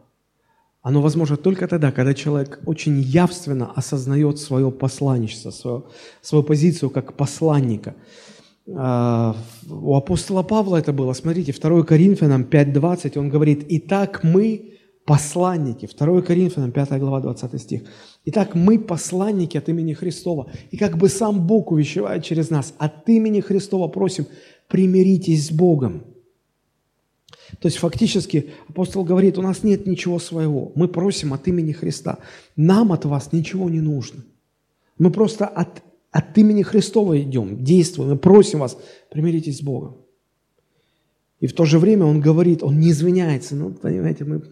[0.83, 5.87] Оно возможно только тогда, когда человек очень явственно осознает свое посланничество, свою,
[6.21, 7.97] свою позицию как посланника.
[8.77, 9.35] А,
[9.71, 14.75] у апостола Павла это было, смотрите, 2 Коринфянам 5.20, он говорит, «Итак мы,
[15.09, 15.87] посланники.
[15.87, 17.83] 2 Коринфянам, 5 глава, 20 стих.
[18.27, 20.47] Итак, мы посланники от имени Христова.
[20.71, 24.27] И как бы сам Бог увещевает через нас, от имени Христова просим,
[24.69, 26.03] примиритесь с Богом.
[27.59, 30.73] То есть фактически апостол говорит, у нас нет ничего своего.
[30.75, 32.19] Мы просим от имени Христа.
[32.57, 34.23] Нам от вас ничего не нужно.
[34.99, 38.77] Мы просто от, от имени Христова идем, действуем и просим вас,
[39.11, 39.97] примиритесь с Богом.
[41.41, 43.55] И в то же время он говорит, он не извиняется.
[43.55, 44.43] Ну, понимаете, мы,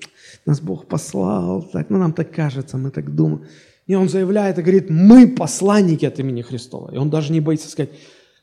[0.44, 3.44] нас Бог послал, так, ну, нам так кажется, мы так думаем.
[3.86, 6.92] И он заявляет и говорит, мы посланники от имени Христова.
[6.92, 7.90] И он даже не боится сказать,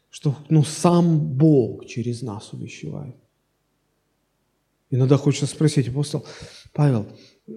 [0.10, 3.16] что ну, сам Бог через нас увещевает.
[4.90, 6.26] Иногда хочется спросить, апостол
[6.72, 7.08] Павел,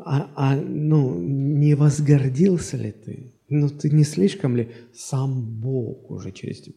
[0.04, 3.32] а, а ну, не возгордился ли ты?
[3.48, 6.76] Ну, ты не слишком ли сам Бог уже через тебя?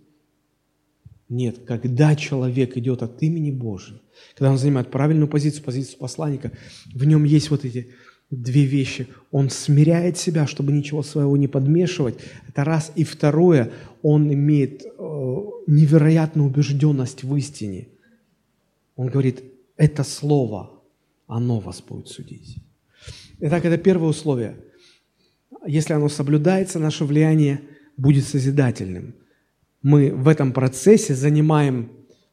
[1.30, 4.02] Нет, когда человек идет от имени Божьего,
[4.36, 6.52] когда он занимает правильную позицию, позицию посланника,
[6.94, 7.92] в нем есть вот эти
[8.32, 9.08] две вещи.
[9.32, 12.16] Он смиряет себя, чтобы ничего своего не подмешивать.
[12.48, 12.92] Это раз.
[12.96, 13.72] И второе,
[14.02, 14.88] он имеет э,
[15.68, 17.90] невероятную убежденность в истине.
[18.96, 19.44] Он говорит,
[19.78, 20.82] это слово,
[21.28, 22.58] оно вас будет судить.
[23.40, 24.58] Итак, это первое условие.
[25.66, 27.62] Если оно соблюдается, наше влияние
[27.98, 29.16] будет созидательным.
[29.82, 31.92] Мы в этом процессе занимаем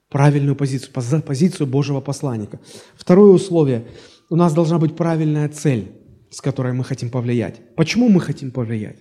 [0.08, 0.92] правильную позицию,
[1.22, 2.60] позицию Божьего посланника.
[2.96, 3.86] Второе условие–
[4.30, 5.92] у нас должна быть правильная цель,
[6.30, 7.60] с которой мы хотим повлиять.
[7.76, 8.98] Почему мы хотим повлиять?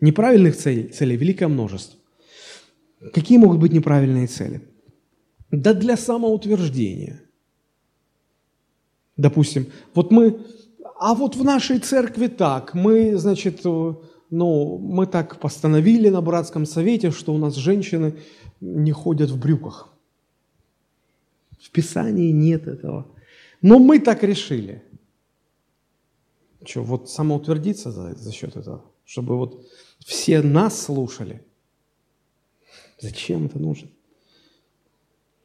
[0.00, 1.98] Неправильных целей, целей великое множество.
[3.12, 4.60] Какие могут быть неправильные цели?
[5.50, 7.22] Да для самоутверждения.
[9.16, 10.46] Допустим, вот мы,
[11.00, 13.62] а вот в нашей церкви так, мы, значит,
[14.30, 18.14] ну, мы так постановили на братском совете, что у нас женщины
[18.60, 19.88] не ходят в брюках.
[21.60, 23.06] В Писании нет этого.
[23.62, 24.82] Но мы так решили.
[26.64, 28.84] Что, вот самоутвердиться за, за счет этого?
[29.04, 29.66] Чтобы вот
[30.04, 31.42] все нас слушали?
[33.00, 33.88] Зачем это нужно?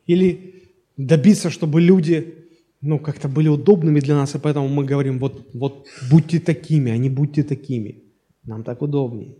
[0.05, 2.43] Или добиться, чтобы люди
[2.81, 6.97] ну, как-то были удобными для нас, и поэтому мы говорим, вот, вот будьте такими, а
[6.97, 8.02] не будьте такими.
[8.43, 9.37] Нам так удобнее.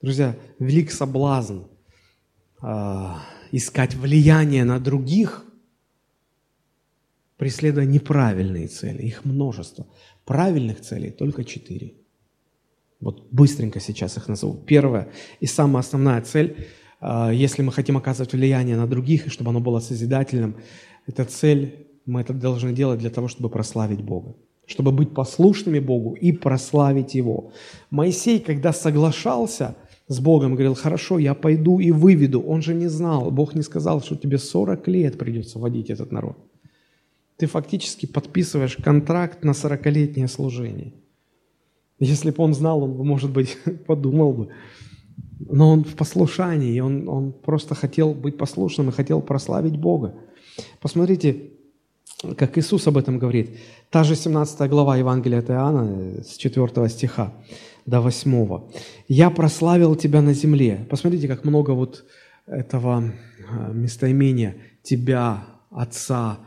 [0.00, 1.62] Друзья, велик соблазн
[2.62, 3.14] э,
[3.52, 5.44] искать влияние на других
[7.38, 9.02] преследуя неправильные цели.
[9.02, 9.86] Их множество.
[10.26, 11.94] Правильных целей только четыре.
[13.00, 14.54] Вот быстренько сейчас их назову.
[14.54, 15.08] Первая
[15.40, 16.66] и самая основная цель,
[17.00, 20.56] а, если мы хотим оказывать влияние на других, и чтобы оно было созидательным,
[21.06, 24.34] эта цель, мы это должны делать для того, чтобы прославить Бога
[24.68, 27.50] чтобы быть послушными Богу и прославить Его.
[27.90, 29.74] Моисей, когда соглашался
[30.06, 32.40] с Богом, говорил, хорошо, я пойду и выведу.
[32.40, 36.38] Он же не знал, Бог не сказал, что тебе 40 лет придется водить этот народ
[37.38, 40.92] ты фактически подписываешь контракт на 40-летнее служение.
[42.00, 43.56] Если бы он знал, он может быть,
[43.86, 44.48] подумал бы.
[45.38, 50.16] Но он в послушании, он, он просто хотел быть послушным и хотел прославить Бога.
[50.80, 51.52] Посмотрите,
[52.36, 53.58] как Иисус об этом говорит.
[53.90, 57.32] Та же 17 глава Евангелия от Иоанна, с 4 стиха
[57.86, 58.60] до 8.
[59.08, 60.86] «Я прославил тебя на земле».
[60.90, 62.04] Посмотрите, как много вот
[62.46, 63.12] этого
[63.50, 66.38] а, местоимения «тебя», «отца»,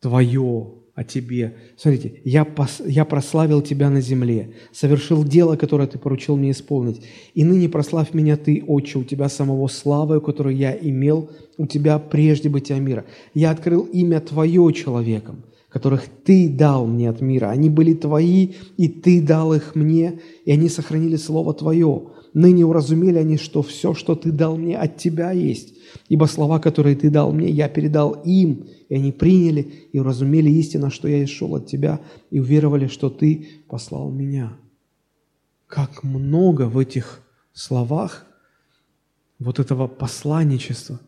[0.00, 1.54] Твое о Тебе.
[1.78, 7.00] Смотрите, я, пос, я прославил Тебя на земле, совершил дело, которое Ты поручил мне исполнить.
[7.34, 11.98] И ныне прославь меня Ты, Отче, у Тебя самого славы, которую я имел у Тебя
[11.98, 13.06] прежде бытия мира.
[13.32, 17.46] Я открыл имя Твое человеком, которых Ты дал мне от мира.
[17.46, 22.08] Они были Твои, и Ты дал их мне, и они сохранили Слово Твое.
[22.34, 25.72] Ныне уразумели они, что все, что Ты дал мне, от Тебя есть.
[26.10, 30.90] Ибо слова, которые Ты дал мне, я передал им, и они приняли и уразумели истину,
[30.90, 32.00] что я исшел от Тебя,
[32.30, 34.58] и уверовали, что Ты послал меня.
[35.68, 37.22] Как много в этих
[37.52, 38.26] словах
[39.38, 41.00] вот этого посланничества.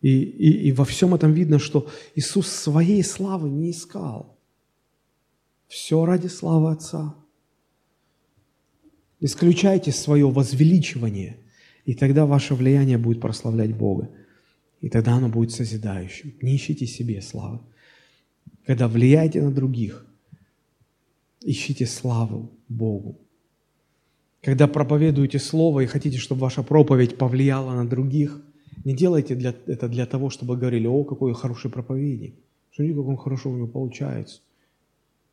[0.00, 4.38] И, и, и во всем этом видно, что Иисус своей славы не искал.
[5.66, 7.16] Все ради славы Отца.
[9.18, 11.38] Исключайте свое возвеличивание,
[11.84, 14.10] и тогда ваше влияние будет прославлять Бога.
[14.82, 16.34] И тогда оно будет созидающим.
[16.42, 17.60] Не ищите себе славы.
[18.66, 20.04] Когда влияете на других,
[21.40, 23.16] ищите славу Богу.
[24.42, 28.42] Когда проповедуете Слово и хотите, чтобы ваша проповедь повлияла на других,
[28.84, 32.34] не делайте для, это для того, чтобы говорили, о, какой хороший проповедник.
[32.74, 34.40] Смотрите, как он хорошо у него получается.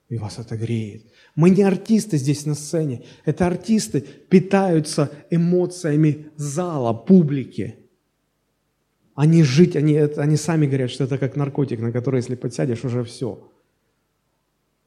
[0.09, 1.05] И вас это греет.
[1.35, 3.01] Мы не артисты здесь на сцене.
[3.26, 7.76] Это артисты питаются эмоциями зала, публики.
[9.19, 13.03] Они жить, они, они сами говорят, что это как наркотик, на который, если подсядешь, уже
[13.03, 13.51] все.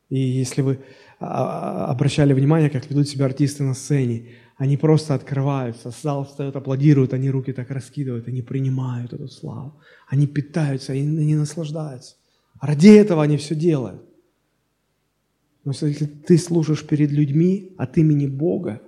[0.09, 0.79] И если вы
[1.21, 6.57] а, а, обращали внимание, как ведут себя артисты на сцене, они просто открываются, зал встает,
[6.57, 9.75] аплодируют, они руки так раскидывают, они принимают эту славу.
[10.09, 12.17] Они питаются, они, они наслаждаются.
[12.59, 14.03] Ради этого они все делают.
[15.65, 18.81] Но если ты служишь перед людьми от имени Бога,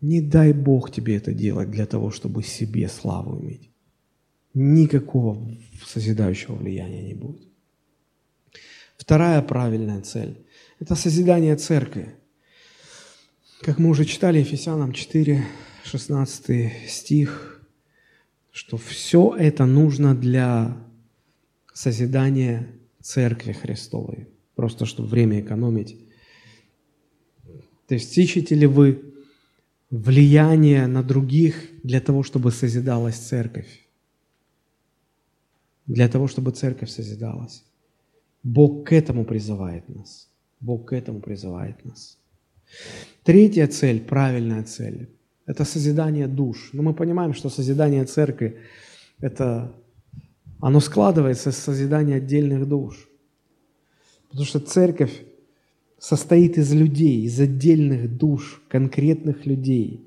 [0.00, 3.69] не дай Бог тебе это делать для того, чтобы себе славу иметь.
[4.54, 5.48] Никакого
[5.86, 7.46] созидающего влияния не будет.
[8.96, 10.36] Вторая правильная цель–
[10.80, 12.14] это созидание церкви.
[13.62, 15.44] Как мы уже читали, Ефесянам 4,
[15.84, 17.62] 16 стих,
[18.50, 20.76] что все это нужно для
[21.72, 22.68] созидания
[23.00, 24.28] Церкви Христовой.
[24.54, 25.96] Просто чтобы время экономить.
[27.86, 29.02] То есть ищете ли вы
[29.90, 33.79] влияние на других для того, чтобы созидалась церковь?
[35.90, 37.64] Для того, чтобы церковь созидалась.
[38.44, 40.28] Бог к этому призывает нас.
[40.60, 42.16] Бог к этому призывает нас.
[43.24, 45.08] Третья цель, правильная цель,
[45.46, 46.70] это созидание душ.
[46.72, 48.56] Но мы понимаем, что созидание церкви–
[49.20, 49.74] это
[50.60, 53.08] оно складывается из созидания отдельных душ.
[54.28, 55.24] Потому что церковь
[55.98, 60.04] состоит из людей, из отдельных душ, конкретных людей.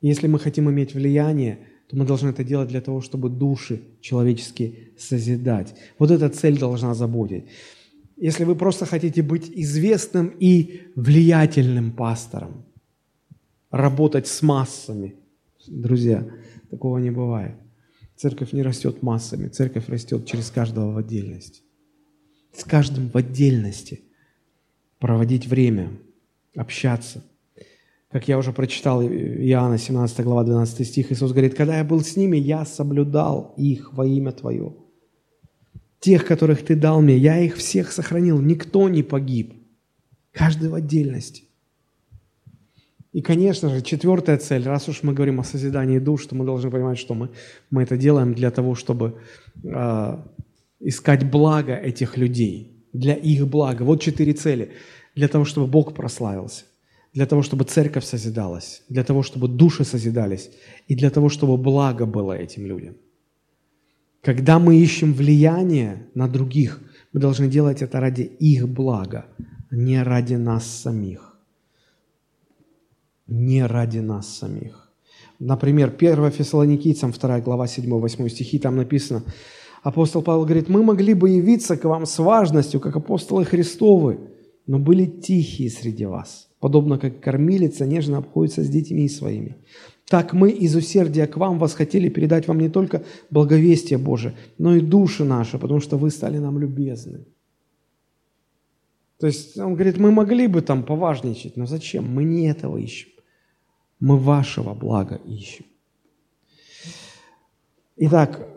[0.00, 1.58] Если мы хотим иметь влияние,
[1.88, 5.74] то мы должны это делать для того, чтобы души человеческие созидать.
[5.98, 7.44] Вот эта цель должна заботить.
[8.16, 12.64] Если вы просто хотите быть известным и влиятельным пастором,
[13.70, 15.16] работать с массами,
[15.66, 16.26] друзья,
[16.70, 17.56] такого не бывает.
[18.16, 21.62] Церковь не растет массами, церковь растет через каждого в отдельности.
[22.52, 24.02] С каждым в отдельности.
[25.00, 25.90] Проводить время,
[26.54, 27.24] общаться.
[28.14, 32.14] Как я уже прочитал Иоанна 17 глава 12 стих, Иисус говорит, «Когда я был с
[32.14, 34.72] ними, я соблюдал их во имя Твое.
[35.98, 39.54] Тех, которых Ты дал мне, я их всех сохранил, никто не погиб.
[40.30, 41.42] Каждый в отдельности.
[43.12, 46.70] И, конечно же, четвертая цель, раз уж мы говорим о созидании душ, то мы должны
[46.70, 47.30] понимать, что мы,
[47.70, 49.18] мы это делаем для того, чтобы
[49.64, 50.18] э,
[50.78, 53.82] искать благо этих людей, для их блага.
[53.82, 54.70] Вот четыре цели.
[55.16, 56.64] Для того, чтобы Бог прославился,
[57.14, 60.50] для того, чтобы церковь созидалась, для того, чтобы души созидались,
[60.88, 62.96] и для того, чтобы благо было этим людям.
[64.22, 66.80] Когда мы ищем влияние на других,
[67.12, 69.26] мы должны делать это ради их блага,
[69.70, 71.34] не ради нас самих
[73.26, 74.90] не ради нас самих.
[75.38, 79.22] Например, 1 Фессалоникийцам, 2 глава, 7-8 стихи, там написано,
[79.82, 84.18] апостол Павел говорит, «Мы могли бы явиться к вам с важностью, как апостолы Христовы,
[84.66, 89.56] но были тихие среди вас, подобно как кормилица нежно обходится с детьми своими.
[90.08, 94.74] Так мы из усердия к вам вас хотели передать вам не только благовестие Божие, но
[94.74, 97.26] и души наши, потому что вы стали нам любезны».
[99.20, 102.04] То есть он говорит, мы могли бы там поважничать, но зачем?
[102.04, 103.10] Мы не этого ищем.
[104.00, 105.66] Мы вашего блага ищем.
[107.96, 108.48] Итак,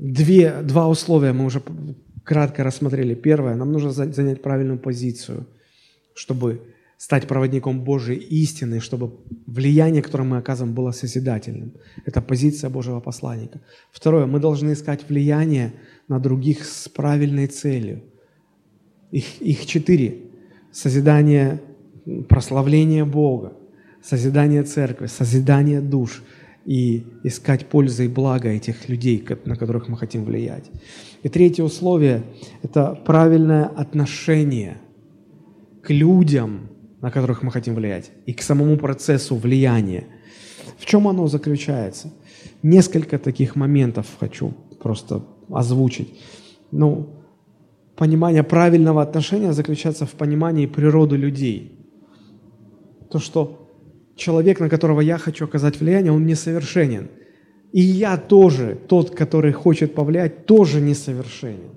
[0.00, 1.62] две, два условия мы уже
[2.24, 3.14] кратко рассмотрели.
[3.14, 5.46] Первое, нам нужно занять правильную позицию,
[6.14, 6.71] чтобы
[7.02, 9.10] стать проводником Божьей истины, чтобы
[9.46, 11.72] влияние, которое мы оказываем, было созидательным.
[12.06, 13.60] Это позиция Божьего посланника.
[13.90, 15.72] Второе, мы должны искать влияние
[16.06, 18.04] на других с правильной целью.
[19.10, 20.14] Их, их четыре.
[20.70, 21.60] Созидание,
[22.28, 23.52] прославление Бога,
[24.00, 26.22] созидание церкви, созидание душ
[26.64, 30.70] и искать пользы и блага этих людей, на которых мы хотим влиять.
[31.24, 32.22] И третье условие–
[32.62, 34.76] это правильное отношение
[35.82, 36.68] к людям,
[37.02, 40.04] на которых мы хотим влиять, и к самому процессу влияния.
[40.78, 42.12] В чем оно заключается?
[42.62, 46.08] Несколько таких моментов хочу просто озвучить.
[46.70, 47.08] Ну,
[47.96, 51.72] понимание правильного отношения заключается в понимании природы людей.
[53.10, 53.68] То, что
[54.14, 57.08] человек, на которого я хочу оказать влияние, он несовершенен.
[57.72, 61.70] И я тоже, тот, который хочет повлиять, тоже несовершенен.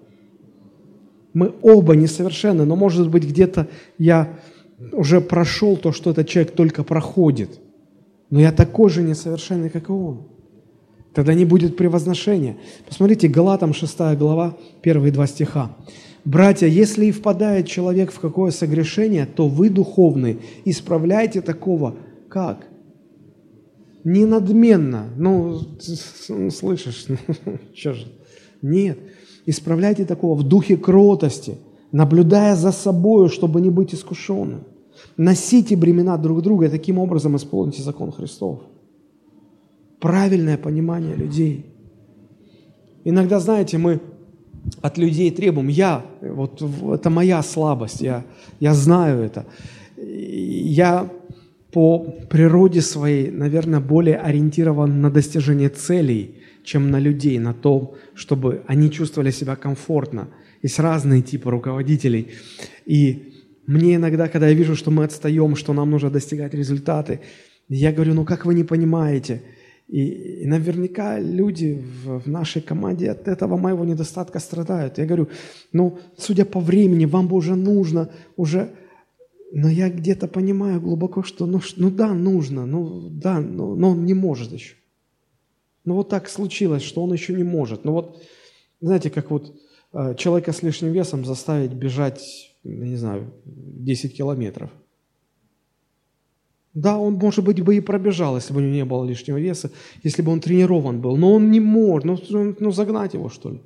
[1.34, 4.40] Мы оба несовершенны, но, может быть, где-то я
[4.92, 7.60] уже прошел то, что этот человек только проходит.
[8.30, 10.28] Но я такой же несовершенный, как и он.
[11.14, 12.58] Тогда не будет превозношения.
[12.88, 15.76] Посмотрите, Галатам 6 глава, первые два стиха.
[16.26, 21.96] «Братья, если и впадает человек в какое согрешение, то вы, духовные, исправляйте такого,
[22.28, 22.68] как?
[24.04, 25.10] Не надменно.
[25.18, 25.60] Ну,
[26.52, 27.06] слышишь,
[27.46, 28.08] ну, что же?
[28.62, 28.98] Нет.
[29.46, 31.58] Исправляйте такого в духе кротости,
[31.96, 34.66] наблюдая за собой, чтобы не быть искушенным.
[35.16, 38.60] Носите бремена друг друга и таким образом исполните закон Христов.
[40.02, 41.66] Правильное понимание людей.
[43.06, 44.02] Иногда, знаете, мы
[44.82, 46.62] от людей требуем, я, вот
[46.94, 48.26] это моя слабость, я,
[48.60, 49.46] я знаю это.
[49.96, 51.10] Я
[51.72, 52.00] по
[52.30, 56.36] природе своей, наверное, более ориентирован на достижение целей,
[56.66, 60.28] чем на людей, на то, чтобы они чувствовали себя комфортно.
[60.66, 62.30] Есть разные типы руководителей.
[62.88, 63.34] И
[63.68, 67.20] мне иногда, когда я вижу, что мы отстаем, что нам нужно достигать результаты,
[67.70, 69.44] я говорю, ну как вы не понимаете?
[69.88, 74.98] И, и наверняка люди в, в нашей команде от этого моего недостатка страдают.
[74.98, 75.28] Я говорю,
[75.72, 78.72] ну, судя по времени, вам бы уже нужно, уже...
[79.52, 84.04] Но я где-то понимаю глубоко, что ну, ну да, нужно, ну да, но, но он
[84.04, 84.74] не может еще.
[85.84, 87.86] Ну вот так случилось, что он еще не может.
[87.86, 88.24] Ну вот,
[88.82, 89.54] знаете, как вот
[90.18, 94.72] человека с лишним весом заставить бежать не знаю, 10 километров.
[96.74, 99.72] Да, он, может быть, бы и пробежал, если бы у него не было лишнего веса,
[100.04, 103.62] если бы он тренирован был, но он не может, ну, ну загнать его, что ли.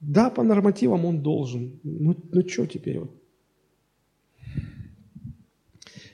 [0.00, 1.80] Да, по нормативам он должен.
[1.82, 3.10] Ну, ну что теперь вот?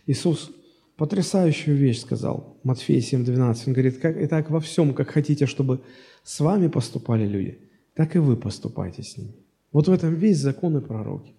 [0.07, 0.51] Иисус
[0.97, 3.65] потрясающую вещь сказал, Матфея 7:12.
[3.67, 5.83] Он говорит, как, и так во всем, как хотите, чтобы
[6.23, 7.59] с вами поступали люди,
[7.95, 9.35] так и вы поступайте с ними.
[9.73, 11.35] Вот в этом весь закон и пророки.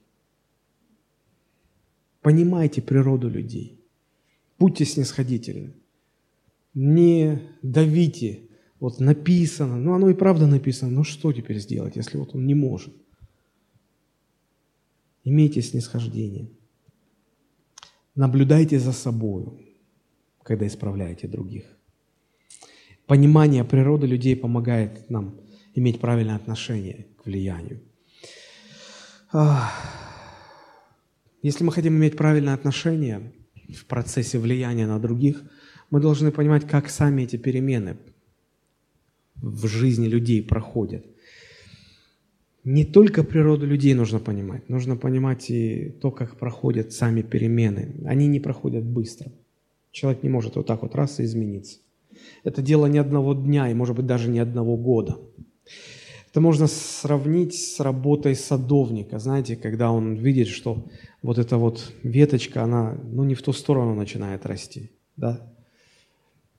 [2.22, 3.80] Понимайте природу людей.
[4.58, 5.74] Будьте снисходительны.
[6.74, 8.50] Не давите.
[8.80, 12.56] Вот написано, ну оно и правда написано, ну что теперь сделать, если вот он не
[12.56, 12.94] может?
[15.24, 16.50] Имейте снисхождение.
[18.16, 19.78] Наблюдайте за собой,
[20.44, 21.66] когда исправляете других.
[23.06, 25.36] Понимание природы людей помогает нам
[25.76, 27.82] иметь правильное отношение к влиянию.
[31.42, 33.34] Если мы хотим иметь правильное отношение
[33.76, 35.44] в процессе влияния на других,
[35.90, 37.98] мы должны понимать, как сами эти перемены
[39.36, 41.06] в жизни людей проходят.
[42.64, 47.96] Не только природу людей нужно понимать, нужно понимать и то, как проходят сами перемены.
[48.06, 49.32] Они не проходят быстро.
[49.92, 51.80] Человек не может вот так вот раз и измениться.
[52.44, 55.18] Это дело не одного дня и, может быть, даже не одного года.
[56.34, 60.84] Это можно сравнить с работой садовника, знаете, когда он видит, что
[61.22, 65.48] вот эта вот веточка, она ну, не в ту сторону начинает расти, да?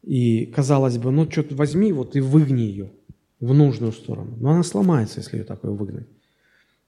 [0.05, 2.93] И казалось бы, ну что-то возьми вот и выгни ее
[3.41, 4.37] в нужную сторону.
[4.39, 6.07] Но она сломается, если ее такое выгнать,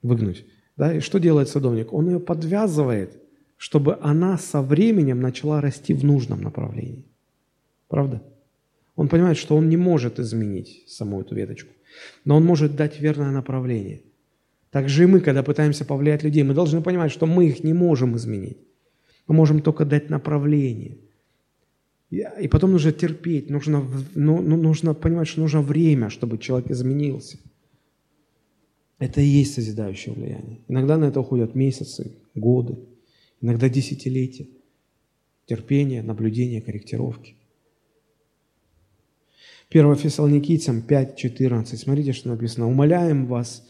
[0.01, 0.45] выгнуть.
[0.77, 0.93] Да?
[0.93, 1.91] И что делает садовник?
[1.91, 3.21] Он ее подвязывает,
[3.57, 7.03] чтобы она со временем начала расти в нужном направлении.
[7.89, 8.23] Правда?
[8.95, 11.73] Он понимает, что он не может изменить саму эту веточку
[12.25, 14.01] но он может дать верное направление.
[14.71, 17.73] Так же и мы, когда пытаемся повлиять людей, мы должны понимать, что мы их не
[17.73, 18.57] можем изменить.
[19.27, 20.97] Мы можем только дать направление.
[22.09, 27.37] И потом нужно терпеть, нужно, ну, ну, нужно понимать, что нужно время, чтобы человек изменился.
[28.99, 30.59] Это и есть созидающее влияние.
[30.67, 32.77] Иногда на это уходят месяцы, годы,
[33.41, 34.47] иногда десятилетия.
[35.45, 37.35] Терпение, наблюдение, корректировки.
[39.69, 41.75] 1 Фессалоникийцам 5.14.
[41.75, 42.67] Смотрите, что написано.
[42.67, 43.67] «Умоляем вас,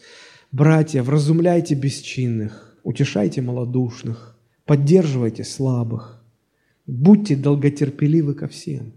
[0.52, 6.22] братья, вразумляйте бесчинных, утешайте малодушных, поддерживайте слабых,
[6.86, 8.92] будьте долготерпеливы ко всем».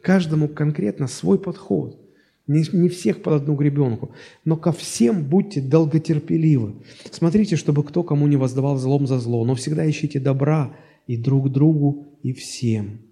[0.00, 2.00] Каждому конкретно свой подход.
[2.46, 4.12] Не, не всех под одну гребенку,
[4.44, 6.76] но ко всем будьте долготерпеливы.
[7.10, 10.74] Смотрите, чтобы кто кому не воздавал злом за зло, но всегда ищите добра
[11.06, 13.02] и друг другу, и всем.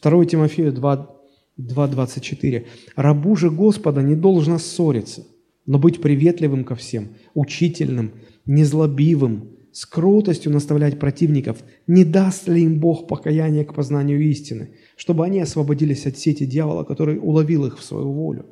[0.00, 1.17] 2 Тимофею 2,
[1.58, 2.66] 2.24.
[2.96, 5.26] «Рабу же Господа не должно ссориться,
[5.66, 8.12] но быть приветливым ко всем, учительным,
[8.46, 15.24] незлобивым, с кротостью наставлять противников, не даст ли им Бог покаяние к познанию истины, чтобы
[15.24, 18.46] они освободились от сети дьявола, который уловил их в свою волю».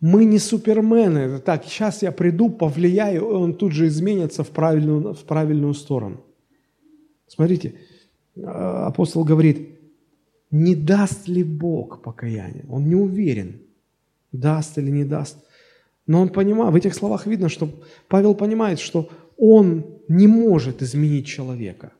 [0.00, 1.40] Мы не супермены.
[1.40, 6.24] Так, сейчас я приду, повлияю, и он тут же изменится в правильную, в правильную сторону.
[7.26, 7.74] Смотрите,
[8.36, 9.77] а, апостол говорит,
[10.50, 12.64] не даст ли Бог покаяние.
[12.68, 13.60] Он не уверен,
[14.32, 15.36] даст или не даст.
[16.06, 17.70] Но он понимает, в этих словах видно, что
[18.08, 21.92] Павел понимает, что он не может изменить человека.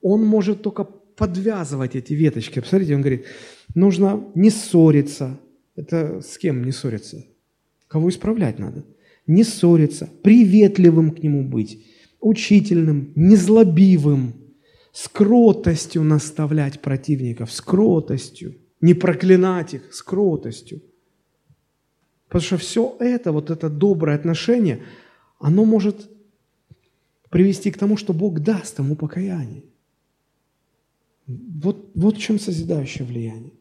[0.00, 2.60] Он может только подвязывать эти веточки.
[2.60, 3.26] Посмотрите, он говорит,
[3.74, 5.38] нужно не ссориться.
[5.74, 7.24] Это с кем не ссориться?
[7.88, 8.84] Кого исправлять надо?
[9.26, 11.84] Не ссориться, приветливым к нему быть,
[12.20, 14.34] учительным, незлобивым,
[14.96, 20.80] с кротостью наставлять противников, с кротостью, не проклинать их, с кротостью.
[22.28, 24.82] Потому что все это, вот это доброе отношение,
[25.38, 26.10] оно может
[27.28, 29.64] привести к тому, что Бог даст ему покаяние.
[31.26, 33.52] Вот, вот в чем созидающее влияние.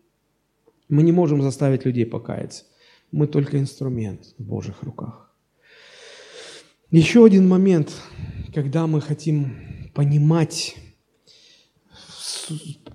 [0.88, 2.64] Мы не можем заставить людей покаяться.
[3.12, 5.30] Мы только инструмент в Божьих руках.
[6.92, 7.92] Еще один момент,
[8.54, 10.78] когда мы хотим понимать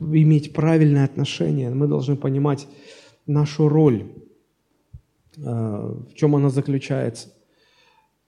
[0.01, 2.67] иметь правильное отношение, мы должны понимать
[3.27, 4.07] нашу роль,
[5.37, 7.29] э, в чем она заключается.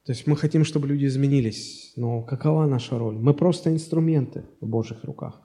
[0.05, 3.17] То есть мы хотим, чтобы люди изменились, но какова наша роль?
[3.17, 5.41] Мы просто инструменты в Божьих руках.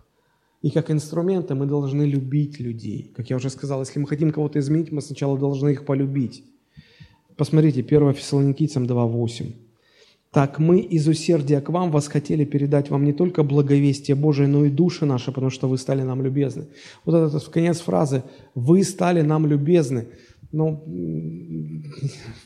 [0.64, 3.14] И как инструменты мы должны любить людей.
[3.16, 6.44] Как я уже сказал, если мы хотим кого-то изменить, мы сначала должны их полюбить.
[7.36, 9.67] Посмотрите, 1 Фессалоникийцам 2.8.
[10.32, 14.70] «Так мы из усердия к вам восхотели передать вам не только благовестие Божие, но и
[14.70, 16.66] души наши, потому что вы стали нам любезны».
[17.06, 18.24] Вот этот конец фразы
[18.56, 20.08] «вы стали нам любезны».
[20.52, 20.84] Но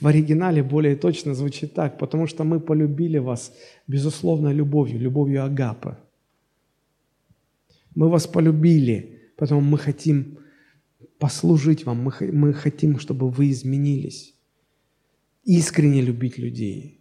[0.02, 3.54] в оригинале более точно звучит так, потому что мы полюбили вас,
[3.88, 6.00] безусловно, любовью, любовью Агапа.
[7.96, 10.40] Мы вас полюбили, потому мы хотим
[11.20, 14.34] послужить вам, мы, мы хотим, чтобы вы изменились.
[15.44, 17.01] Искренне любить людей.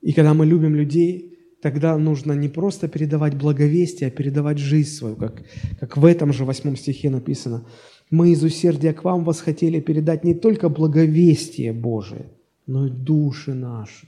[0.00, 5.16] И когда мы любим людей, тогда нужно не просто передавать благовестие, а передавать жизнь свою,
[5.16, 5.42] как,
[5.80, 7.66] как в этом же восьмом стихе написано.
[8.10, 12.26] Мы из усердия к вам вас хотели передать не только благовестие Божие,
[12.66, 14.06] но и души наши.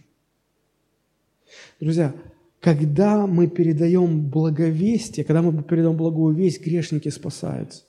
[1.80, 2.14] Друзья,
[2.60, 7.84] когда мы передаем благовестие, когда мы передаем благую весть, грешники спасаются.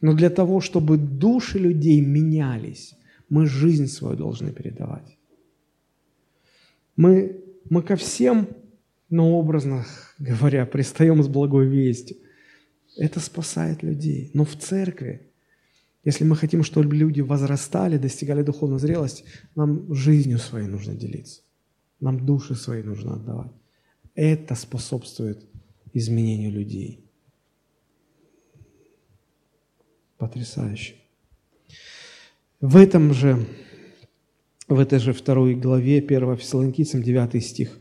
[0.00, 2.94] Но для того, чтобы души людей менялись,
[3.28, 5.16] мы жизнь свою должны передавать.
[6.96, 8.48] Мы, мы ко всем,
[9.08, 9.84] но образно
[10.18, 12.16] говоря, пристаем с благой вестью.
[12.96, 14.30] Это спасает людей.
[14.34, 15.30] Но в церкви,
[16.04, 19.24] если мы хотим, чтобы люди возрастали, достигали духовной зрелости,
[19.54, 21.42] нам жизнью своей нужно делиться.
[22.00, 23.52] Нам души свои нужно отдавать.
[24.14, 25.46] Это способствует
[25.92, 27.04] изменению людей.
[30.18, 30.94] Потрясающе.
[32.60, 33.44] В этом же,
[34.74, 37.78] в этой же второй главе 1 Фессалоникийцам 9 стих.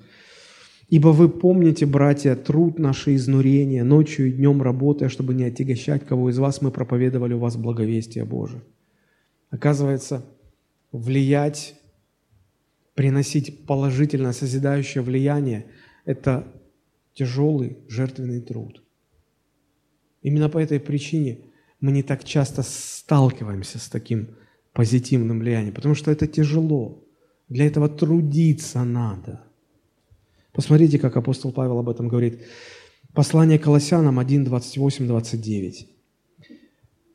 [0.89, 6.29] «Ибо вы помните, братья, труд наше изнурение, ночью и днем работая, чтобы не отягощать кого
[6.29, 8.61] из вас, мы проповедовали у вас благовестие Божие».
[9.49, 10.25] Оказывается,
[10.91, 11.75] влиять
[12.93, 15.65] приносить положительное, созидающее влияние–
[16.05, 16.47] это
[17.13, 18.83] тяжелый жертвенный труд.
[20.21, 21.39] Именно по этой причине
[21.79, 24.35] мы не так часто сталкиваемся с таким
[24.73, 27.03] позитивным влиянием, потому что это тяжело.
[27.49, 29.43] Для этого трудиться надо.
[30.53, 32.41] Посмотрите, как апостол Павел об этом говорит.
[33.13, 35.87] Послание Колоссянам 1, 28, 29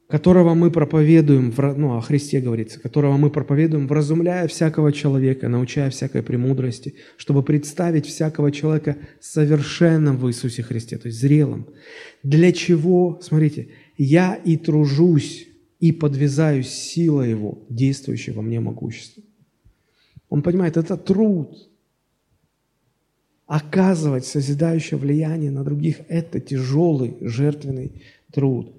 [0.08, 6.22] которого мы проповедуем, ну, о Христе говорится, которого мы проповедуем, вразумляя всякого человека, научая всякой
[6.22, 11.66] премудрости, чтобы представить всякого человека совершенным в Иисусе Христе, то есть зрелым.
[12.22, 13.68] Для чего, смотрите,
[13.98, 15.45] я и тружусь,
[15.80, 19.22] и подвязаюсь сила Его, действующей во мне могущество.
[20.28, 21.68] Он понимает, это труд.
[23.46, 28.74] Оказывать созидающее влияние на других– это тяжелый жертвенный труд.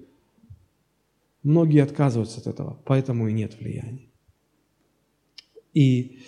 [1.42, 4.06] Многие отказываются от этого, поэтому и нет влияния.
[5.72, 6.18] И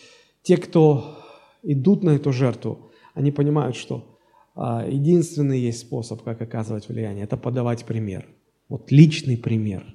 [0.42, 1.18] те, кто
[1.62, 4.18] идут на эту жертву, они понимают, что
[4.54, 8.26] а, единственный есть способ, как оказывать влияние, это подавать пример.
[8.68, 9.94] Вот личный пример.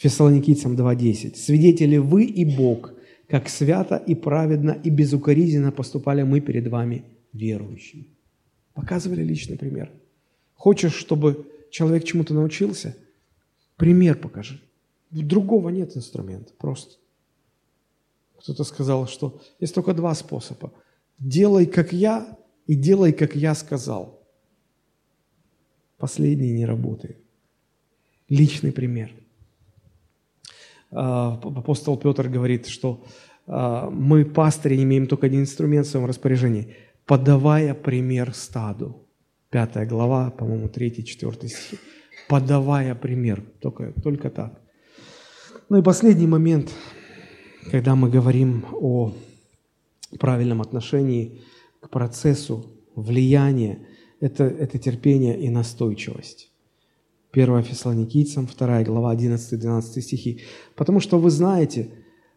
[0.00, 1.36] Фессалоникийцам 2.10.
[1.36, 2.92] «Свидетели вы и Бог,
[3.28, 8.06] как свято и праведно и безукоризненно поступали мы перед вами, верующими».
[8.74, 9.90] Показывали личный пример.
[10.54, 12.96] Хочешь, чтобы человек чему-то научился–
[13.80, 14.60] Пример покажи.
[15.10, 16.96] Другого нет инструмента, просто.
[18.36, 20.70] Кто-то сказал, что есть только два способа.
[21.18, 22.36] Делай, как я,
[22.66, 24.22] и делай, как я сказал.
[25.96, 27.16] Последний не работает.
[28.28, 29.14] Личный пример.
[30.90, 33.04] А, апостол Петр говорит, что
[33.46, 36.74] а, мы, пастыри, имеем только один инструмент в своем распоряжении,
[37.06, 39.06] подавая пример стаду.
[39.50, 41.80] Пятая глава, по-моему, третий, четвертый стих
[42.30, 43.42] подавая пример.
[43.60, 44.60] Только, только так.
[45.68, 46.70] Ну и последний момент,
[47.72, 49.12] когда мы говорим о
[50.20, 51.40] правильном отношении
[51.80, 52.64] к процессу
[52.94, 53.80] влияния,
[54.20, 56.49] это, это терпение и настойчивость.
[57.32, 60.40] 1 Фессалоникийцам, 2 глава, 11-12 стихи.
[60.76, 61.90] «Потому что вы знаете,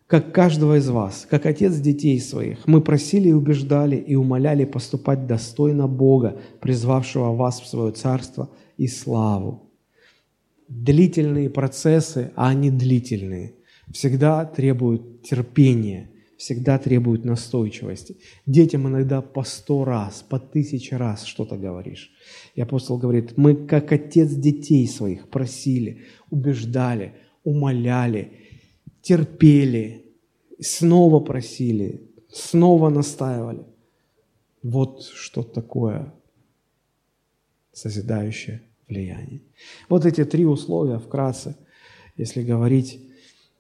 [0.08, 5.26] как каждого из вас, как отец детей своих, мы просили и убеждали и умоляли поступать
[5.26, 9.70] достойно Бога, призвавшего вас в свое царство и славу
[10.74, 13.56] длительные процессы, а они длительные,
[13.92, 18.18] всегда требуют терпения, всегда требуют настойчивости.
[18.46, 22.12] Детям иногда по сто раз, по тысяче раз что-то говоришь.
[22.56, 28.32] И апостол говорит, мы как отец детей своих просили, убеждали, умоляли,
[29.02, 30.06] терпели,
[30.60, 33.64] снова просили, снова настаивали.
[34.62, 36.14] Вот что такое
[37.74, 39.42] созидающее влияние.
[39.90, 41.58] Вот эти три условия вкратце.
[42.16, 43.00] если говорить,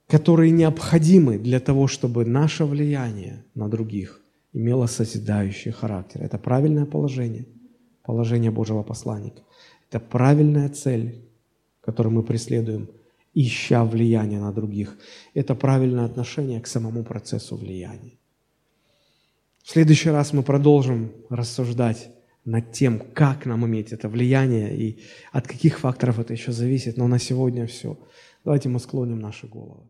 [0.07, 4.21] которые необходимы для того, чтобы наше влияние на других
[4.53, 6.21] имело созидающий характер.
[6.23, 7.45] Это правильное положение,
[8.03, 9.41] положение Божьего посланника.
[9.89, 11.23] Это правильная цель,
[11.81, 12.89] которую мы преследуем,
[13.33, 14.97] ища влияние на других.
[15.33, 18.17] Это правильное отношение к самому процессу влияния.
[19.63, 22.09] В следующий раз мы продолжим рассуждать
[22.45, 24.99] над тем, как нам иметь это влияние и
[25.31, 26.97] от каких факторов это еще зависит.
[26.97, 27.97] Но на сегодня все.
[28.43, 29.83] Давайте мы склоним наши головы.